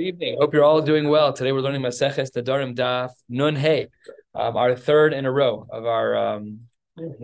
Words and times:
Good 0.00 0.06
evening. 0.06 0.36
Hope 0.40 0.54
you're 0.54 0.64
all 0.64 0.80
doing 0.80 1.10
well. 1.10 1.30
Today 1.30 1.52
we're 1.52 1.60
learning 1.60 1.82
Maseches 1.82 2.30
Nedarim 2.30 2.74
Daf 2.74 3.10
Nun 3.28 3.54
Hey, 3.54 3.88
um, 4.34 4.56
our 4.56 4.74
third 4.74 5.12
in 5.12 5.26
a 5.26 5.30
row 5.30 5.66
of 5.68 5.84
our 5.84 6.16
um, 6.16 6.60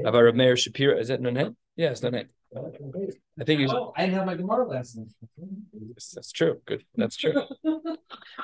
of 0.05 0.15
our 0.15 0.25
Rav 0.25 0.35
Meir 0.35 0.59
Shapiro. 0.59 0.99
Is 0.99 1.09
it 1.09 1.23
Nun 1.23 1.37
Hey? 1.37 1.49
Yes, 1.77 2.03
Nun 2.03 2.13
Hey. 2.13 2.25
I 3.41 3.45
think 3.45 3.61
you. 3.63 3.69
Oh, 3.71 3.95
I 3.97 4.03
didn't 4.03 4.19
have 4.19 4.27
my 4.27 4.35
Gemara 4.35 4.69
lesson. 4.69 5.09
That's 5.95 6.31
true. 6.31 6.61
Good. 6.67 6.85
That's 6.97 7.17
true. 7.17 7.45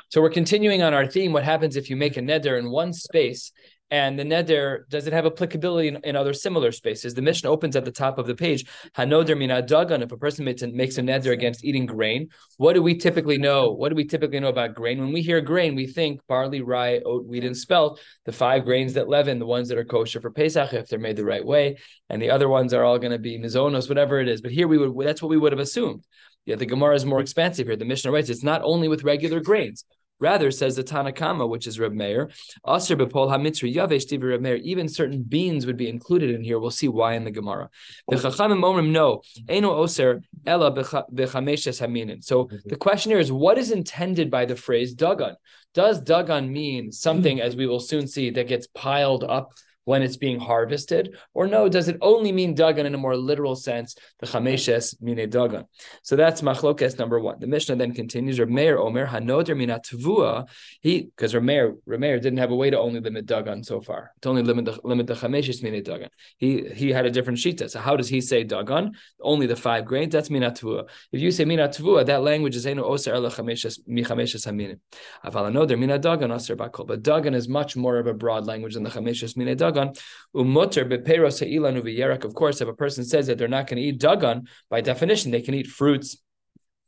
so 0.08 0.22
we're 0.22 0.30
continuing 0.30 0.82
on 0.82 0.94
our 0.94 1.06
theme. 1.06 1.34
What 1.34 1.44
happens 1.44 1.76
if 1.76 1.90
you 1.90 1.96
make 1.96 2.16
a 2.16 2.20
neder 2.20 2.58
in 2.58 2.70
one 2.70 2.94
space 2.94 3.52
and 3.92 4.18
the 4.18 4.24
neder, 4.24 4.88
does 4.88 5.06
it 5.06 5.12
have 5.12 5.26
applicability 5.26 5.88
in, 5.88 5.96
in, 6.02 6.16
other 6.16 6.32
similar 6.32 6.72
spaces? 6.72 7.12
The 7.12 7.20
Mishnah 7.20 7.50
opens 7.50 7.76
at 7.76 7.84
the 7.84 7.92
top 7.92 8.16
of 8.16 8.26
the 8.26 8.34
page. 8.34 8.64
Hanoder 8.96 9.36
mina 9.36 9.62
dagan. 9.62 10.02
If 10.02 10.12
a 10.12 10.16
person 10.16 10.46
makes 10.46 10.62
a, 10.62 11.02
neder 11.02 11.30
against 11.30 11.62
eating 11.62 11.84
grain, 11.84 12.30
what 12.56 12.72
do 12.72 12.82
we 12.82 12.96
typically 12.96 13.36
know? 13.36 13.70
What 13.70 13.90
do 13.90 13.94
we 13.94 14.06
typically 14.06 14.40
know 14.40 14.48
about 14.48 14.74
grain? 14.74 14.98
When 14.98 15.12
we 15.12 15.20
hear 15.20 15.42
grain, 15.42 15.74
we 15.74 15.86
think 15.86 16.26
barley, 16.26 16.62
rye, 16.62 17.02
oat, 17.04 17.26
wheat, 17.26 17.44
and 17.44 17.54
spelt. 17.54 18.00
The 18.24 18.32
five 18.32 18.64
grains 18.64 18.94
that 18.94 19.10
leaven, 19.10 19.38
the 19.38 19.44
ones 19.44 19.68
that 19.68 19.76
are 19.76 19.84
kosher 19.84 20.22
for 20.22 20.30
Pesach, 20.30 20.72
if 20.72 20.88
they're 20.88 20.98
made 20.98 21.16
the 21.16 21.26
right 21.26 21.44
way, 21.44 21.76
and 22.08 22.22
the 22.22 22.30
other 22.30 22.48
ones 22.48 22.72
are 22.72 22.84
all 22.84 22.98
going 22.98 23.12
to 23.12 23.18
be 23.18 23.38
mizonos, 23.38 23.90
whatever 23.90 24.20
it 24.20 24.28
is. 24.28 24.40
But 24.40 24.52
here 24.52 24.68
we 24.68 24.78
would 24.78 25.06
that's 25.06 25.20
what 25.20 25.28
we 25.28 25.36
would 25.36 25.52
have 25.52 25.60
assumed. 25.60 26.02
Yet 26.46 26.60
the 26.60 26.66
Gemara 26.66 26.94
is 26.94 27.04
more 27.04 27.20
expansive 27.20 27.66
here. 27.66 27.76
The 27.76 27.84
Mishnah 27.84 28.10
writes 28.10 28.30
it's 28.30 28.42
not 28.42 28.62
only 28.64 28.88
with 28.88 29.04
regular 29.04 29.40
grains. 29.40 29.84
Rather, 30.22 30.52
says 30.52 30.76
the 30.76 30.84
Tanakama, 30.84 31.48
which 31.48 31.66
is 31.66 31.80
Reb 31.80 31.92
Meir, 31.92 32.30
Aser 32.66 32.96
bepol 32.96 33.28
hamitzri 33.28 33.74
yavesh 33.74 34.06
divi 34.06 34.28
Reb 34.28 34.40
Meir. 34.40 34.54
Even 34.56 34.88
certain 34.88 35.24
beans 35.24 35.66
would 35.66 35.76
be 35.76 35.88
included 35.88 36.30
in 36.30 36.44
here. 36.44 36.60
We'll 36.60 36.70
see 36.70 36.86
why 36.86 37.14
in 37.14 37.24
the 37.24 37.32
Gemara. 37.32 37.68
The 38.08 38.16
Chachamim 38.16 38.60
omrim 38.62 38.90
no 38.92 39.22
eno 39.48 39.72
oser 39.74 40.22
ela 40.46 40.70
bechameshes 40.72 41.80
haminin. 41.82 42.22
So 42.22 42.44
mm-hmm. 42.44 42.56
the 42.66 42.76
question 42.76 43.10
here 43.10 43.18
is, 43.18 43.32
what 43.32 43.58
is 43.58 43.72
intended 43.72 44.30
by 44.30 44.44
the 44.44 44.54
phrase 44.54 44.94
dagan? 44.94 45.34
Does 45.74 46.00
dagan 46.00 46.50
mean 46.50 46.92
something, 46.92 47.38
mm-hmm. 47.38 47.46
as 47.46 47.56
we 47.56 47.66
will 47.66 47.80
soon 47.80 48.06
see, 48.06 48.30
that 48.30 48.46
gets 48.46 48.68
piled 48.68 49.24
up? 49.24 49.52
When 49.84 50.02
it's 50.02 50.16
being 50.16 50.38
harvested? 50.38 51.16
Or 51.34 51.46
no, 51.46 51.68
does 51.68 51.88
it 51.88 51.98
only 52.00 52.32
mean 52.32 52.54
dagan 52.54 52.84
in 52.84 52.94
a 52.94 52.98
more 52.98 53.16
literal 53.16 53.56
sense, 53.56 53.96
the 54.20 54.26
chameshes 54.26 55.00
mine 55.02 55.30
dagan? 55.30 55.66
So 56.02 56.16
that's 56.16 56.42
machlokes 56.42 56.98
number 56.98 57.18
one. 57.18 57.40
The 57.40 57.46
Mishnah 57.46 57.76
then 57.76 57.92
continues, 57.92 58.38
Rameir 58.38 58.78
Omer 58.78 59.06
hanoder 59.06 59.56
minat 59.56 59.88
tvua. 59.88 60.48
He 60.80 61.02
because 61.02 61.34
Rameir 61.34 61.76
Rameir 61.88 62.20
didn't 62.20 62.38
have 62.38 62.50
a 62.50 62.54
way 62.54 62.70
to 62.70 62.78
only 62.78 63.00
limit 63.00 63.26
dagan 63.26 63.64
so 63.64 63.80
far. 63.80 64.12
To 64.22 64.28
only 64.28 64.42
limit 64.42 64.64
the 64.66 64.78
limit 64.84 65.06
the 65.06 65.14
chameshes 65.14 65.62
mine 65.62 65.82
dagan. 65.82 66.08
He 66.36 66.68
he 66.68 66.90
had 66.90 67.06
a 67.06 67.10
different 67.10 67.38
shita. 67.38 67.68
So 67.70 67.80
how 67.80 67.96
does 67.96 68.08
he 68.08 68.20
say 68.20 68.44
dagan? 68.44 68.92
Only 69.20 69.46
the 69.46 69.56
five 69.56 69.84
grains. 69.84 70.12
That's 70.12 70.28
minat 70.28 70.60
tvua. 70.60 70.88
If 71.12 71.20
you 71.20 71.30
say 71.30 71.44
minat 71.44 71.78
tvua, 71.78 72.06
that 72.06 72.22
language 72.22 72.56
is 72.56 72.66
eno 72.66 72.84
oser 72.84 73.14
ela 73.14 73.30
chameshes 73.30 73.80
mi 73.86 74.02
chameshes 74.04 74.46
haminim. 74.46 74.78
Aval 75.24 75.50
hanoder 75.50 75.76
minat 75.76 76.02
dagan 76.02 76.32
oser 76.32 76.56
bakol. 76.56 76.86
But 76.86 77.02
dagan 77.02 77.34
is 77.34 77.48
much 77.48 77.76
more 77.76 77.98
of 77.98 78.06
a 78.06 78.14
broad 78.14 78.46
language 78.46 78.74
than 78.74 78.82
the 78.82 78.90
chameshes 78.90 79.36
mine 79.36 79.56
dagan 79.56 79.71
dagan. 79.72 79.98
Beperos 80.34 81.40
ha'ilan 81.40 81.82
uviyerak. 81.82 82.24
Of 82.24 82.34
course, 82.34 82.60
if 82.60 82.68
a 82.68 82.74
person 82.74 83.04
says 83.04 83.26
that 83.26 83.38
they're 83.38 83.48
not 83.48 83.66
going 83.66 83.76
to 83.76 83.82
eat 83.82 84.00
dagan, 84.00 84.46
by 84.70 84.80
definition, 84.80 85.30
they 85.30 85.42
can 85.42 85.54
eat 85.54 85.66
fruits, 85.66 86.18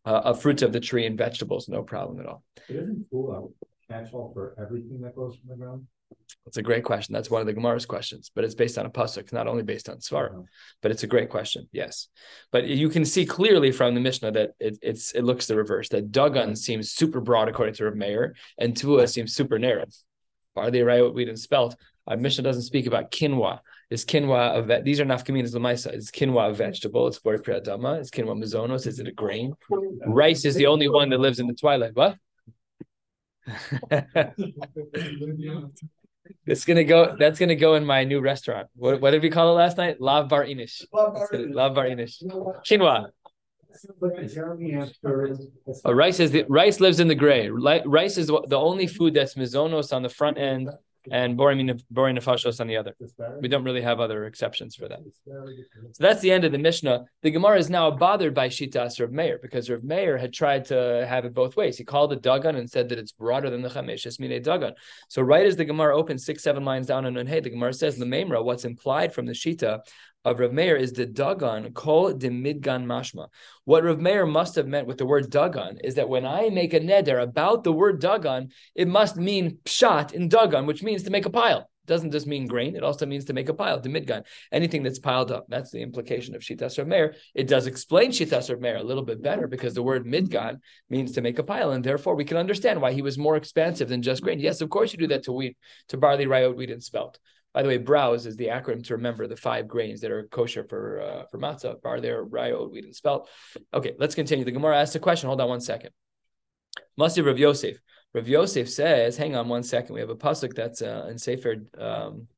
uh, 0.05 0.23
of 0.25 0.43
fruits 0.43 0.63
of 0.63 0.73
the 0.73 0.81
tree 0.81 1.07
and 1.07 1.17
vegetables, 1.17 1.69
no 1.69 1.83
problem 1.83 2.21
at 2.21 2.27
all. 2.27 2.43
It 2.69 2.77
isn't 2.77 3.07
cool 3.11 3.53
catch 3.91 4.13
all 4.13 4.33
for 4.33 4.55
everything 4.61 5.01
that 5.03 5.15
goes 5.15 5.37
from 5.37 5.51
the 5.51 5.57
ground. 5.57 5.87
That's 6.45 6.57
a 6.57 6.63
great 6.63 6.85
question. 6.85 7.13
That's 7.13 7.31
one 7.31 7.41
of 7.41 7.47
the 7.47 7.53
Gemara's 7.53 7.87
questions, 7.87 8.31
but 8.35 8.45
it's 8.45 8.55
based 8.55 8.79
on 8.79 8.87
a 8.87 8.91
pasuk, 8.91 9.33
not 9.33 9.47
only 9.47 9.63
based 9.63 9.89
on 9.89 9.99
svara. 9.99 10.31
Uh-huh. 10.31 10.43
But 10.81 10.91
it's 10.91 11.03
a 11.03 11.07
great 11.07 11.29
question. 11.29 11.69
Yes, 11.73 12.09
but 12.53 12.67
you 12.67 12.89
can 12.89 13.05
see 13.05 13.27
clearly 13.27 13.73
from 13.73 13.95
the 13.95 14.01
Mishnah 14.01 14.33
that 14.33 14.51
it, 14.61 14.79
it's 14.81 15.13
it 15.13 15.23
looks 15.23 15.47
the 15.47 15.57
reverse. 15.57 15.89
That 15.89 16.13
Dagan 16.13 16.57
seems 16.57 16.93
super 16.93 17.21
broad 17.21 17.49
according 17.49 17.75
to 17.75 17.85
Rav 17.85 17.97
Meir, 17.97 18.37
and 18.59 18.77
Tua 18.77 19.09
seems 19.09 19.35
super 19.35 19.59
narrow. 19.59 19.85
Barley, 20.55 20.83
we 21.11 21.25
didn't 21.25 21.41
spelt 21.41 21.77
our 22.07 22.17
Mishnah 22.17 22.45
doesn't 22.45 22.63
speak 22.63 22.87
about 22.87 23.11
quinoa. 23.11 23.61
Is 23.91 24.05
quinoa 24.05 24.59
a 24.59 24.63
ve- 24.63 24.83
these 24.83 25.01
are 25.01 25.07
nafkaminas 25.07 25.55
lemaisa? 25.55 25.95
Is 25.95 26.11
quinoa 26.11 26.51
a 26.51 26.55
vegetable? 26.55 27.07
It's 27.07 27.19
bori 27.19 27.39
priadama. 27.39 28.01
Is 28.01 28.11
quinoa 28.11 28.37
mizonos? 28.37 28.87
Is 28.87 28.99
it 28.99 29.09
a 29.09 29.13
grain? 29.13 29.55
Rice 30.07 30.45
is 30.45 30.55
the 30.55 30.67
only 30.67 30.89
one 30.89 31.09
that 31.11 31.21
lives 31.21 31.41
in 31.41 31.47
the 31.47 31.55
twilight. 31.55 31.95
What? 31.95 32.17
it's 36.47 36.65
gonna 36.65 36.85
go. 36.85 37.17
That's 37.19 37.39
gonna 37.39 37.57
go 37.57 37.75
in 37.75 37.87
my 37.87 38.05
new 38.05 38.21
restaurant. 38.21 38.69
What, 38.77 39.01
what 39.01 39.13
did 39.13 39.23
we 39.23 39.31
call 39.31 39.51
it 39.51 39.59
last 39.59 39.79
night? 39.79 40.01
Lav 40.01 40.29
bar 40.29 40.45
inish. 40.45 40.85
Lav 40.93 41.75
bar 41.75 41.87
inish. 41.87 42.23
Quinoa. 42.67 43.07
Oh, 45.85 45.93
rice 45.93 46.21
is 46.21 46.31
the 46.31 46.45
rice 46.49 46.81
lives 46.81 47.01
in 47.01 47.09
the 47.09 47.15
gray. 47.15 47.49
Rice 47.49 48.19
is 48.19 48.29
the 48.29 48.57
only 48.57 48.87
food 48.87 49.15
that's 49.15 49.35
mizonos 49.35 49.93
on 49.93 50.03
the 50.03 50.09
front 50.09 50.39
end 50.39 50.71
and 51.11 51.39
borei 51.39 51.79
nefashos 51.93 52.61
on 52.61 52.67
the 52.67 52.77
other. 52.77 52.95
We 53.41 53.49
don't 53.49 53.65
really 53.65 53.83
have 53.83 54.01
other 54.01 54.27
exceptions 54.27 54.77
for 54.77 54.89
that. 54.89 55.01
So 55.93 56.03
that's 56.03 56.21
the 56.21 56.31
end 56.31 56.45
of 56.45 56.53
the 56.53 56.59
Mishnah. 56.59 57.05
The 57.23 57.31
Gemara 57.31 57.59
is 57.59 57.71
now 57.71 57.91
bothered 57.91 58.35
by 58.35 58.49
Shitas 58.49 59.01
Rav 59.01 59.11
Meir 59.11 59.39
because 59.41 59.71
Rav 59.71 59.83
Meir 59.83 60.17
had 60.17 60.33
tried 60.33 60.65
to 60.67 61.07
have 61.09 61.25
it 61.25 61.35
both 61.35 61.57
ways. 61.57 61.77
He 61.77 61.85
called 61.85 62.13
it 62.13 62.23
Dagan 62.23 62.57
and 62.57 62.69
said 62.69 62.89
that 62.89 62.99
it's 62.99 63.13
broader 63.13 63.51
than 63.51 63.63
the 63.63 63.69
Chamesh 63.69 64.07
Esmine 64.07 64.43
Dagan. 64.43 64.73
So 65.09 65.23
right 65.23 65.47
as 65.47 65.57
the 65.57 65.65
Gemara 65.65 65.97
opens 65.97 66.25
six 66.25 66.43
seven 66.43 66.65
lines 66.65 66.87
down 66.87 67.07
on 67.07 67.27
Hey, 67.27 67.41
the 67.41 67.51
Gemara 67.51 67.73
says 67.73 67.97
the 67.97 68.05
Memra. 68.05 68.45
What's 68.45 68.65
implied 68.65 69.13
from 69.15 69.27
the 69.27 69.33
Shita 69.33 69.81
of 70.25 70.41
Rav 70.41 70.53
Meir 70.53 70.77
is 70.77 70.93
the 70.93 71.07
Dagan, 71.07 71.75
call 71.75 72.15
the 72.15 72.29
Midgan 72.29 72.87
Mashma. 72.87 73.29
What 73.65 73.85
Rav 73.85 74.01
Meir 74.01 74.25
must 74.27 74.55
have 74.57 74.67
meant 74.67 74.87
with 74.87 74.99
the 74.99 75.07
word 75.07 75.31
Dagan 75.31 75.79
is 75.85 75.97
that 75.97 76.09
when 76.09 76.25
I 76.25 76.49
make 76.49 76.73
a 76.73 76.81
neder 76.81 77.23
about 77.23 77.65
the 77.65 77.73
word 77.73 78.01
Dagan, 78.01 78.51
it 78.75 78.89
must 78.89 79.17
mean 79.17 79.59
pshat 79.65 80.13
in 80.13 80.29
Dagan, 80.29 80.67
which 80.67 80.83
means 80.83 81.03
to 81.03 81.11
make 81.11 81.27
a 81.27 81.31
pile. 81.31 81.69
Doesn't 81.87 82.13
just 82.13 82.27
mean 82.27 82.47
grain, 82.47 82.77
it 82.77 82.83
also 82.83 83.05
means 83.05 83.27
to 83.27 83.35
make 83.35 83.51
a 83.51 83.55
pile, 83.55 83.79
the 83.79 83.91
midgan, 83.91 84.25
anything 84.51 84.83
that's 84.83 84.99
piled 84.99 85.31
up. 85.31 85.45
That's 85.49 85.71
the 85.71 85.83
implication 85.83 86.35
of 86.35 86.41
Shitas 86.41 86.79
Rav 86.79 86.87
Meir. 86.87 87.15
It 87.35 87.47
does 87.47 87.67
explain 87.67 88.11
Shitas 88.11 88.49
Rav 88.49 88.59
Meir 88.59 88.77
a 88.77 88.83
little 88.83 89.03
bit 89.03 89.23
better 89.23 89.47
because 89.47 89.75
the 89.75 89.83
word 89.83 90.07
midgan 90.07 90.61
means 90.89 91.13
to 91.13 91.21
make 91.21 91.39
a 91.39 91.43
pile, 91.43 91.73
and 91.73 91.85
therefore 91.85 92.15
we 92.15 92.25
can 92.25 92.39
understand 92.39 92.81
why 92.81 92.93
he 92.93 93.03
was 93.03 93.19
more 93.19 93.37
expansive 93.37 93.91
than 93.91 94.01
just 94.01 94.23
grain. 94.23 94.41
Yes, 94.41 94.63
of 94.63 94.71
course 94.71 94.93
you 94.93 94.99
do 94.99 95.09
that 95.09 95.25
to 95.25 95.33
wheat, 95.33 95.59
to 95.89 95.99
barley, 95.99 96.27
rye, 96.27 96.49
wheat, 96.49 96.71
and 96.71 96.83
spelt. 96.83 97.19
By 97.55 97.63
the 97.63 97.69
way, 97.69 97.79
browse 97.79 98.27
is 98.27 98.37
the 98.37 98.49
acronym 98.49 98.85
to 98.87 98.97
remember 98.97 99.29
the 99.29 99.37
five 99.37 99.69
grains 99.69 100.01
that 100.01 100.11
are 100.11 100.25
kosher 100.25 100.65
for 100.65 101.01
uh, 101.01 101.25
for 101.31 101.39
matzah, 101.39 101.81
barley, 101.81 102.11
rye, 102.11 102.51
oat, 102.51 102.73
wheat, 102.73 102.85
and 102.85 102.95
spelt. 102.95 103.29
Okay, 103.73 103.95
let's 103.97 104.17
continue. 104.17 104.45
The 104.45 104.51
Gemara 104.51 104.81
asks 104.81 104.97
a 104.97 105.01
question. 105.01 105.29
Hold 105.29 105.41
on 105.41 105.49
one 105.49 105.61
second. 105.61 105.91
Masi 106.99 107.25
Rav 107.25 107.39
Yosef. 107.39 107.79
Rav 108.13 108.29
Yosef 108.29 108.69
says, 108.69 109.17
hang 109.17 109.35
on 109.37 109.49
one 109.49 109.63
second. 109.63 109.95
We 109.95 110.01
have 110.01 110.11
a 110.11 110.17
pasuk 110.17 110.55
that's 110.55 110.83
uh, 110.83 111.07
in 111.11 111.19
Sefer 111.19 111.57
um, 111.79 112.29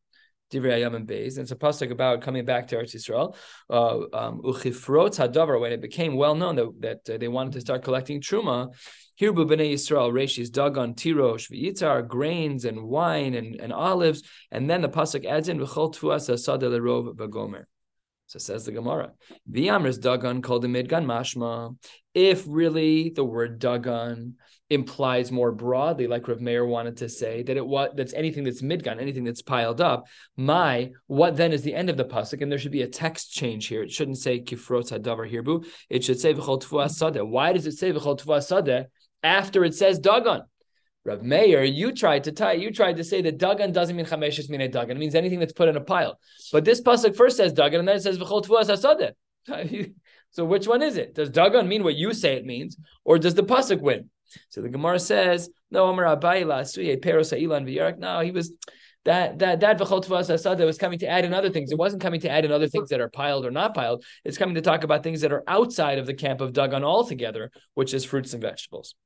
Divrei 0.52 0.86
and 0.86 1.08
Beis, 1.08 1.36
and 1.36 1.40
it's 1.40 1.50
a 1.50 1.56
pasuk 1.56 1.90
about 1.90 2.22
coming 2.22 2.44
back 2.44 2.68
to 2.68 2.76
Eretz 2.76 2.94
Yisrael. 2.94 3.34
Uh, 3.68 3.98
um, 4.16 4.40
Uchifrot 4.42 5.16
hadavar 5.16 5.60
when 5.60 5.72
it 5.72 5.80
became 5.80 6.14
well 6.14 6.34
known 6.34 6.56
that, 6.56 7.02
that 7.04 7.14
uh, 7.14 7.18
they 7.18 7.28
wanted 7.28 7.52
to 7.54 7.60
start 7.60 7.82
collecting 7.82 8.20
truma. 8.20 8.72
Hirbu 9.20 9.48
b'nei 9.48 9.72
Yisrael 9.72 10.12
reshis 10.12 10.50
dagan 10.50 10.94
tirosh 10.94 11.50
v'yitzar 11.50 12.06
grains 12.06 12.64
and 12.64 12.84
wine 12.84 13.34
and, 13.34 13.60
and 13.60 13.72
olives, 13.72 14.22
and 14.52 14.70
then 14.70 14.82
the 14.82 14.88
pasuk 14.88 15.24
adds 15.24 15.48
in 15.48 15.58
v'chol 15.58 15.92
tuas 15.92 16.32
asad 16.32 16.60
lerov 16.60 17.16
v'gomer. 17.16 17.64
So 18.40 18.52
says 18.52 18.64
the 18.64 18.72
Gemara. 18.72 19.12
V'yamris 19.50 19.98
dagan 19.98 20.42
called 20.42 20.62
the 20.62 20.68
midgan 20.68 21.04
mashma. 21.04 21.76
If 22.14 22.44
really 22.46 23.10
the 23.10 23.24
word 23.24 23.60
dagan 23.60 24.34
implies 24.68 25.30
more 25.30 25.52
broadly, 25.52 26.06
like 26.06 26.26
Rav 26.28 26.40
Meir 26.40 26.66
wanted 26.66 26.98
to 26.98 27.08
say, 27.08 27.42
that 27.42 27.56
it 27.56 27.66
what 27.66 27.96
that's 27.96 28.12
anything 28.12 28.44
that's 28.44 28.62
midgan, 28.62 29.00
anything 29.00 29.24
that's 29.24 29.42
piled 29.42 29.80
up. 29.80 30.06
My, 30.36 30.90
what 31.06 31.36
then 31.36 31.52
is 31.52 31.62
the 31.62 31.74
end 31.74 31.88
of 31.88 31.96
the 31.96 32.04
pasuk? 32.04 32.42
And 32.42 32.50
there 32.50 32.58
should 32.58 32.72
be 32.72 32.82
a 32.82 32.88
text 32.88 33.32
change 33.32 33.68
here. 33.68 33.82
It 33.82 33.90
shouldn't 33.90 34.18
say 34.18 34.40
kifrot 34.40 34.92
hadavar 34.92 35.30
hirbu. 35.30 35.66
It 35.88 36.04
should 36.04 36.20
say 36.20 36.34
v'chol 36.34 36.60
sadeh. 36.62 37.26
Why 37.26 37.52
does 37.52 37.66
it 37.66 37.72
say 37.72 37.92
v'chol 37.92 38.18
sadeh 38.18 38.86
after 39.22 39.64
it 39.64 39.74
says 39.74 39.98
Dagon. 39.98 40.42
Rav 41.06 41.22
Meir, 41.22 41.62
you 41.62 41.92
tried 41.92 42.24
to 42.24 42.32
tie, 42.32 42.54
you 42.54 42.72
tried 42.72 42.96
to 42.96 43.04
say 43.04 43.22
that 43.22 43.38
Dagan 43.38 43.72
doesn't 43.72 43.94
mean 43.94 44.06
Chameshes 44.06 44.50
mine 44.50 44.72
Dagan. 44.72 44.90
It 44.90 44.98
means 44.98 45.14
anything 45.14 45.38
that's 45.38 45.52
put 45.52 45.68
in 45.68 45.76
a 45.76 45.80
pile. 45.80 46.18
But 46.52 46.64
this 46.64 46.80
pasuk 46.80 47.14
first 47.14 47.36
says 47.36 47.52
Dagan, 47.52 47.78
and 47.78 47.88
then 47.88 47.96
it 47.96 48.02
says 48.02 48.18
V'chol 48.18 48.44
Tvuas. 48.44 49.14
So 50.32 50.44
which 50.44 50.66
one 50.66 50.82
is 50.82 50.98
it? 50.98 51.14
Does 51.14 51.30
Dagan 51.30 51.66
mean 51.66 51.82
what 51.82 51.94
you 51.94 52.12
say 52.12 52.34
it 52.34 52.44
means, 52.44 52.76
or 53.04 53.18
does 53.18 53.34
the 53.34 53.44
pasuk 53.44 53.80
win? 53.80 54.10
So 54.50 54.60
the 54.60 54.68
Gemara 54.68 54.98
says, 54.98 55.48
no, 55.70 55.88
Amar 55.88 56.04
Abayla 56.04 56.60
Suye 56.62 57.00
Peros 57.00 57.32
Ilan 57.32 57.64
V'Yarak. 57.64 57.98
No, 57.98 58.20
he 58.20 58.32
was 58.32 58.52
that 59.04 59.38
that 59.38 59.60
that 59.60 59.78
V'chol 59.78 60.04
Tvuas 60.04 60.28
Hasadeh 60.28 60.66
was 60.66 60.76
coming 60.76 60.98
to 60.98 61.06
add 61.06 61.24
in 61.24 61.32
other 61.32 61.48
things. 61.48 61.70
It 61.70 61.78
wasn't 61.78 62.02
coming 62.02 62.20
to 62.20 62.28
add 62.28 62.44
in 62.44 62.50
other 62.50 62.66
things 62.66 62.90
that 62.90 63.00
are 63.00 63.08
piled 63.08 63.46
or 63.46 63.52
not 63.52 63.74
piled. 63.74 64.04
It's 64.24 64.36
coming 64.36 64.56
to 64.56 64.60
talk 64.60 64.82
about 64.82 65.04
things 65.04 65.20
that 65.20 65.32
are 65.32 65.44
outside 65.46 65.98
of 65.98 66.06
the 66.06 66.14
camp 66.14 66.40
of 66.40 66.52
Dagan 66.52 66.82
altogether, 66.82 67.52
which 67.74 67.94
is 67.94 68.04
fruits 68.04 68.32
and 68.32 68.42
vegetables. 68.42 68.96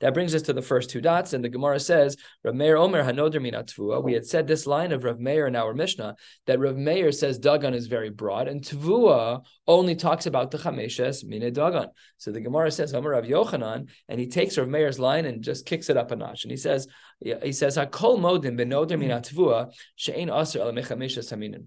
That 0.00 0.14
brings 0.14 0.34
us 0.34 0.42
to 0.42 0.52
the 0.52 0.62
first 0.62 0.90
two 0.90 1.00
dots, 1.00 1.32
and 1.32 1.44
the 1.44 1.48
Gemara 1.48 1.80
says, 1.80 2.16
Rav 2.42 2.54
Meir 2.54 2.76
Omer 2.76 3.02
Hanoder 3.02 3.40
Mina 3.40 3.64
We 4.02 4.12
had 4.12 4.26
said 4.26 4.46
this 4.46 4.66
line 4.66 4.92
of 4.92 5.04
Rav 5.04 5.18
Meir 5.18 5.46
in 5.46 5.56
our 5.56 5.74
Mishnah 5.74 6.16
that 6.46 6.60
Rav 6.60 6.76
Meir 6.76 7.12
says 7.12 7.38
Dagon 7.38 7.74
is 7.74 7.86
very 7.86 8.10
broad, 8.10 8.48
and 8.48 8.62
Tvua 8.62 9.44
only 9.66 9.94
talks 9.94 10.26
about 10.26 10.50
the 10.50 10.58
Chameshes 10.58 11.24
Mine 11.28 11.52
Dagon. 11.52 11.88
So 12.18 12.32
the 12.32 12.40
Gemara 12.40 12.70
says 12.70 12.94
Omer 12.94 13.10
Rav 13.10 13.24
Yochanan, 13.24 13.88
and 14.08 14.20
he 14.20 14.28
takes 14.28 14.58
Rav 14.58 14.68
Meir's 14.68 14.98
line 14.98 15.26
and 15.26 15.42
just 15.42 15.66
kicks 15.66 15.90
it 15.90 15.96
up 15.96 16.10
a 16.10 16.16
notch, 16.16 16.44
and 16.44 16.50
he 16.50 16.56
says, 16.56 16.86
he 17.20 17.52
says 17.52 17.76
Hakol 17.76 18.18
Modim 18.18 18.58
Benoder 18.58 18.98
Mina 18.98 19.20
Tvua 19.20 19.72
Shein 19.98 20.34
Aser 20.34 20.60
El 20.60 20.72
Mechameshes 20.72 21.32
Haminin. 21.32 21.66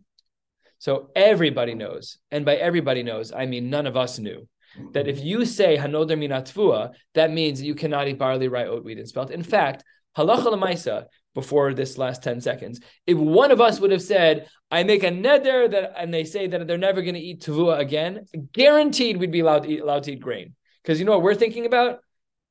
So 0.79 1.09
everybody 1.15 1.73
knows, 1.73 2.19
and 2.29 2.45
by 2.45 2.55
everybody 2.55 3.03
knows, 3.03 3.33
I 3.33 3.47
mean 3.47 3.69
none 3.69 3.87
of 3.87 3.97
us 3.97 4.19
knew 4.19 4.47
that 4.93 5.07
if 5.07 5.19
you 5.19 5.45
say 5.45 5.77
hanoder 5.77 6.17
minatvua, 6.17 6.93
that 7.13 7.31
means 7.31 7.61
you 7.61 7.75
cannot 7.75 8.07
eat 8.07 8.17
barley, 8.17 8.47
rye, 8.47 8.65
oat, 8.65 8.83
wheat, 8.83 8.97
and 8.97 9.07
spelt. 9.07 9.31
In 9.31 9.43
fact, 9.43 9.83
halacha 10.17 10.45
lemaisa, 10.45 11.05
before 11.33 11.73
this 11.73 11.99
last 11.99 12.23
10 12.23 12.41
seconds, 12.41 12.79
if 13.05 13.15
one 13.17 13.51
of 13.51 13.61
us 13.61 13.79
would 13.79 13.91
have 13.91 14.01
said, 14.01 14.47
I 14.71 14.83
make 14.83 15.03
a 15.03 15.09
neder 15.11 15.69
that 15.69 15.93
and 15.95 16.11
they 16.11 16.23
say 16.23 16.47
that 16.47 16.65
they're 16.65 16.77
never 16.79 17.03
going 17.03 17.13
to 17.13 17.19
eat 17.19 17.41
tavua 17.41 17.79
again, 17.79 18.25
guaranteed 18.53 19.17
we'd 19.17 19.31
be 19.31 19.41
allowed 19.41 19.63
to 19.63 19.69
eat, 19.69 19.81
allowed 19.81 20.03
to 20.03 20.13
eat 20.13 20.19
grain. 20.19 20.55
Because 20.81 20.99
you 20.99 21.05
know 21.05 21.11
what 21.11 21.21
we're 21.21 21.35
thinking 21.35 21.65
about? 21.65 21.99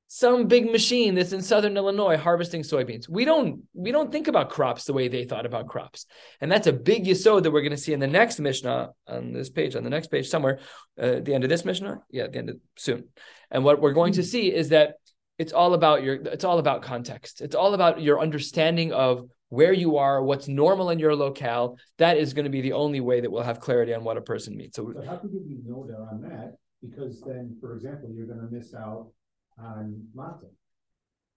Some 0.09 0.47
big 0.47 0.71
machine 0.71 1.15
that's 1.15 1.33
in 1.33 1.43
southern 1.43 1.77
Illinois 1.77 2.17
harvesting 2.17 2.63
soybeans. 2.63 3.09
We 3.09 3.25
don't 3.25 3.63
we 3.75 3.91
don't 3.91 4.13
think 4.13 4.29
about 4.29 4.51
crops 4.51 4.85
the 4.85 4.93
way 4.93 5.09
they 5.09 5.25
thought 5.25 5.47
about 5.47 5.69
crops, 5.69 6.07
and 6.41 6.51
that's 6.51 6.67
a 6.67 6.73
big 6.73 7.05
yisod 7.05 7.43
that 7.43 7.51
we're 7.51 7.63
going 7.63 7.71
to 7.73 7.77
see 7.77 7.93
in 7.93 8.01
the 8.01 8.07
next 8.07 8.39
Mishnah 8.39 8.91
on 9.09 9.33
this 9.33 9.51
page, 9.51 9.75
on 9.75 9.85
the 9.85 9.91
next 9.91 10.09
page 10.09 10.29
somewhere, 10.29 10.61
uh, 11.01 11.17
at 11.17 11.25
the 11.25 11.35
end 11.35 11.45
of 11.45 11.51
this 11.51 11.65
Mishnah, 11.65 11.99
yeah, 12.11 12.25
at 12.25 12.33
the 12.33 12.39
end 12.39 12.51
of 12.51 12.57
soon. 12.77 13.09
And 13.51 13.65
what 13.65 13.81
we're 13.81 13.93
going 13.93 14.13
to 14.15 14.23
see 14.23 14.53
is 14.53 14.69
that 14.69 14.95
it's 15.39 15.53
all 15.53 15.75
about 15.75 16.03
your 16.03 16.15
it's 16.15 16.45
all 16.45 16.59
about 16.59 16.83
context. 16.83 17.41
It's 17.41 17.57
all 17.57 17.75
about 17.75 18.01
your 18.01 18.21
understanding 18.21 18.93
of 18.93 19.29
where 19.49 19.73
you 19.73 19.97
are, 19.97 20.23
what's 20.23 20.49
normal 20.49 20.91
in 20.91 20.99
your 20.99 21.15
locale. 21.15 21.79
That 21.99 22.17
is 22.17 22.33
going 22.33 22.45
to 22.45 22.51
be 22.51 22.61
the 22.61 22.73
only 22.73 23.01
way 23.01 23.21
that 23.21 23.31
we'll 23.31 23.43
have 23.43 23.61
clarity 23.61 23.95
on 23.95 24.05
what 24.05 24.17
a 24.17 24.21
person 24.21 24.57
means. 24.57 24.75
So, 24.77 24.93
so 24.93 25.03
how 25.07 25.17
could 25.17 25.31
you 25.33 25.61
know 25.67 25.87
there 25.87 26.03
on 26.03 26.23
that? 26.23 26.57
Because 26.81 27.21
then, 27.23 27.57
for 27.61 27.75
example, 27.75 28.11
you're 28.15 28.27
going 28.27 28.41
to 28.41 28.49
miss 28.51 28.75
out 28.75 29.09
on 29.59 30.09
matzah. 30.17 30.51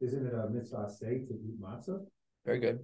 Isn't 0.02 0.26
it 0.26 0.34
a 0.34 0.50
mitzvah 0.50 0.90
say 0.90 1.26
to 1.26 1.34
eat 1.34 1.62
matzah? 1.62 2.00
Very 2.46 2.60
good. 2.60 2.80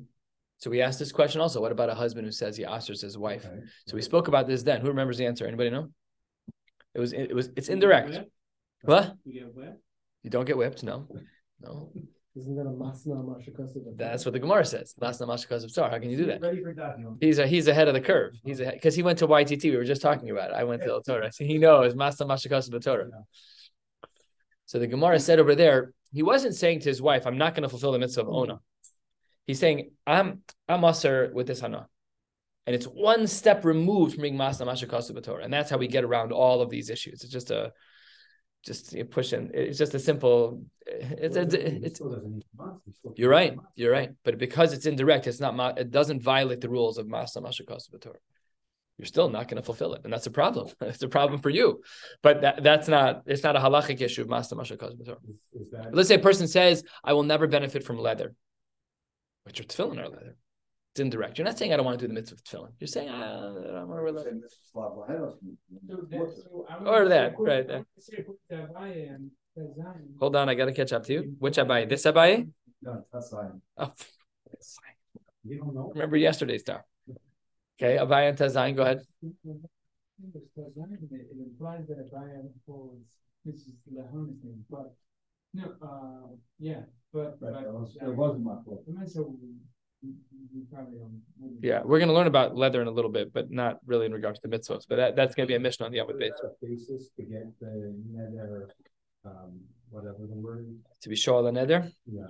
So 0.58 0.70
we 0.70 0.82
asked 0.82 1.00
this 1.00 1.12
question 1.12 1.42
also. 1.42 1.62
What 1.62 1.72
about 1.72 1.90
a 1.90 1.96
husband 1.96 2.26
who 2.26 2.32
says 2.32 2.58
he 2.58 2.64
osters 2.64 3.02
his 3.02 3.18
wife? 3.18 3.46
Okay. 3.46 3.60
So 3.88 3.96
we 3.96 4.02
spoke 4.02 4.28
about 4.28 4.48
this 4.48 4.64
then. 4.64 4.82
Who 4.82 4.88
remembers 4.88 5.18
the 5.18 5.26
answer? 5.26 5.46
Anybody 5.46 5.70
know? 5.70 5.90
It 6.94 7.00
was 7.00 7.14
it 7.14 7.34
was 7.34 7.50
it's 7.56 7.68
indirect. 7.68 8.20
What? 8.84 9.16
You, 9.26 9.52
you 10.24 10.30
don't 10.30 10.46
get 10.46 10.58
whipped, 10.58 10.84
no. 10.84 11.08
No. 11.62 11.92
Isn't 12.38 12.58
that 12.58 12.64
a 12.64 12.70
masna 12.70 13.24
mashakasav? 13.24 13.98
That's 13.98 14.26
what 14.26 14.34
the 14.34 14.40
Gemara 14.40 14.66
says. 14.66 14.94
Masna 15.02 15.26
mashakasav 15.26 15.72
tzar. 15.72 15.90
How 15.90 16.00
can 16.00 16.10
you 16.10 16.18
do 16.18 16.26
that? 16.26 16.42
Ready 16.42 16.62
for 16.62 17.16
He's 17.22 17.40
a, 17.40 17.48
he's 17.48 17.68
ahead 17.70 17.88
of 17.88 17.94
the 17.94 18.02
curve. 18.02 18.34
He's 18.44 18.60
because 18.60 18.94
he 18.94 19.04
went 19.04 19.20
to 19.20 19.28
YTT. 19.28 19.64
We 19.64 19.78
were 19.78 19.86
just 19.86 20.02
talking 20.02 20.30
about 20.32 20.50
it. 20.50 20.54
I 20.54 20.66
went 20.66 20.82
to 20.82 20.90
the 20.90 21.02
Torah. 21.02 21.32
So 21.32 21.46
he 21.46 21.58
knows 21.58 21.94
masna 21.94 22.28
mashakasav 22.28 22.84
Torah. 22.84 23.10
So 24.66 24.80
the 24.80 24.88
Gemara 24.88 25.20
said 25.20 25.40
over 25.40 25.56
there, 25.56 25.94
he 26.12 26.24
wasn't 26.24 26.56
saying 26.56 26.80
to 26.82 26.90
his 26.90 27.02
wife, 27.02 27.28
I'm 27.28 27.38
not 27.38 27.54
going 27.54 27.64
to 27.64 27.70
fulfill 27.70 27.92
the 27.92 28.00
mitzvah 28.00 28.22
of 28.22 28.30
Ona. 28.30 28.60
He's 29.46 29.60
saying, 29.60 29.92
I'm 30.08 30.42
I'm 30.68 30.84
usher 30.84 31.32
with 31.34 31.48
this 31.48 31.60
hana. 31.60 31.88
And 32.66 32.76
it's 32.76 32.86
one 32.86 33.28
step 33.28 33.64
removed 33.64 34.14
from 34.14 34.24
being 34.24 34.38
Masna 34.38 34.66
Mashakasu 34.66 35.44
And 35.44 35.54
that's 35.54 35.70
how 35.70 35.78
we 35.78 35.88
get 35.88 36.04
around 36.04 36.32
all 36.32 36.62
of 36.62 36.72
these 36.72 36.90
issues. 36.90 37.22
It's 37.22 37.32
just 37.32 37.52
a 37.52 37.74
just 38.66 38.94
you 38.94 39.06
pushing. 39.06 39.52
It's 39.54 39.78
just 39.78 39.94
a 39.94 40.00
simple. 40.00 40.64
It's, 40.88 41.36
it's, 41.36 41.54
it's, 41.54 42.02
you're 43.16 43.30
right. 43.30 43.56
You're 43.76 43.92
right. 43.92 44.12
But 44.24 44.40
because 44.40 44.74
it's 44.74 44.88
indirect, 44.88 45.28
it's 45.28 45.40
not. 45.40 45.78
It 45.78 45.92
doesn't 45.92 46.24
violate 46.24 46.62
the 46.62 46.70
rules 46.70 46.98
of 46.98 47.06
Masna 47.06 47.44
Mashakasu 47.44 47.92
you're 48.98 49.06
still 49.06 49.30
not 49.30 49.48
going 49.48 49.58
to 49.58 49.66
fulfill 49.66 49.94
it. 49.94 50.02
And 50.04 50.14
that's 50.14 50.28
a 50.28 50.32
problem. 50.32 50.70
it's 50.82 51.04
a 51.04 51.08
problem 51.08 51.42
for 51.42 51.50
you. 51.50 51.82
But 52.22 52.42
that, 52.42 52.64
that's 52.64 52.88
not, 52.88 53.24
it's 53.26 53.44
not 53.44 53.56
a 53.56 53.60
halachic 53.60 54.02
issue 54.02 54.22
of 54.22 54.30
Master 54.30 54.56
Masha 54.56 54.78
Let's 55.92 56.08
say 56.08 56.16
a 56.16 56.20
person 56.20 56.48
says, 56.48 56.84
I 57.04 57.14
will 57.14 57.24
never 57.24 57.48
benefit 57.48 57.84
from 57.84 57.98
leather, 57.98 58.34
but 59.46 59.60
your 59.60 59.66
tefillin 59.66 60.00
are 60.00 60.10
leather. 60.10 60.38
It's 60.94 61.02
indirect. 61.02 61.38
You're 61.38 61.46
not 61.46 61.58
saying 61.58 61.74
I 61.74 61.76
don't 61.76 61.86
want 61.86 62.00
to 62.00 62.04
do 62.04 62.08
the 62.08 62.14
mitzvah 62.14 62.36
of 62.36 62.44
tefillin. 62.44 62.72
You're 62.80 62.88
saying 62.88 63.10
I 63.10 63.20
don't 63.20 63.88
want 63.88 64.00
to 64.00 64.04
wear 64.04 64.12
leather. 64.12 64.40
Or 66.86 67.10
that, 67.10 67.34
right. 67.38 67.68
There. 67.68 67.86
Hold 70.20 70.36
on, 70.36 70.48
I 70.48 70.56
got 70.56 70.66
to 70.66 70.74
catch 70.74 70.94
up 70.94 71.04
to 71.06 71.14
you. 71.14 71.36
Which 71.40 71.58
Abaye? 71.58 71.90
This 71.90 72.06
Abaye? 72.06 72.48
No, 72.82 73.06
that's 73.12 73.30
fine. 73.30 73.62
Oh, 73.78 73.92
Remember 75.94 76.18
yesterday's 76.18 76.64
talk. 76.64 76.86
Okay, 77.78 77.98
Abaye 77.98 78.30
and 78.30 78.38
Tazayin, 78.38 78.76
go 78.76 78.84
ahead. 78.84 79.02
It 79.22 79.34
implies 81.38 81.88
that 81.88 81.98
Abaye 81.98 82.50
holds 82.66 83.04
this 83.46 83.56
is 83.56 83.74
the 83.86 84.02
thing, 84.02 84.66
but 84.70 84.96
no, 85.54 85.74
uh, 85.82 86.36
yeah, 86.60 86.82
but, 87.14 87.40
but, 87.40 87.54
but 87.54 87.74
was, 87.74 87.96
it 88.02 88.16
wasn't 88.16 88.44
my 88.44 88.56
fault. 88.66 88.84
Yeah, 91.62 91.82
we're 91.84 92.00
going 92.00 92.10
to 92.10 92.14
learn 92.14 92.28
about 92.28 92.56
leather 92.56 92.82
in 92.82 92.88
a 92.88 92.92
little 92.92 93.12
bit, 93.12 93.32
but 93.34 93.52
not 93.52 93.80
really 93.86 94.06
in 94.08 94.14
regards 94.14 94.40
to 94.40 94.48
mitzvahs. 94.48 94.86
But 94.90 94.98
that, 94.98 95.16
that's 95.16 95.36
going 95.36 95.48
to 95.48 95.52
be 95.52 95.56
a 95.56 95.60
mission 95.60 95.86
on 95.86 95.92
the 95.92 96.00
Yavud 96.00 96.20
base. 96.20 96.34
Basis 96.62 97.10
to 97.18 97.24
get 97.24 97.48
the 97.60 97.96
nether, 98.12 98.70
um, 99.26 99.62
whatever 99.90 100.28
the 100.28 100.36
word. 100.36 100.68
To 101.02 101.10
be 101.10 101.16
shoal 101.16 101.44
the 101.44 101.52
nether. 101.52 101.90
Yeah. 102.12 102.28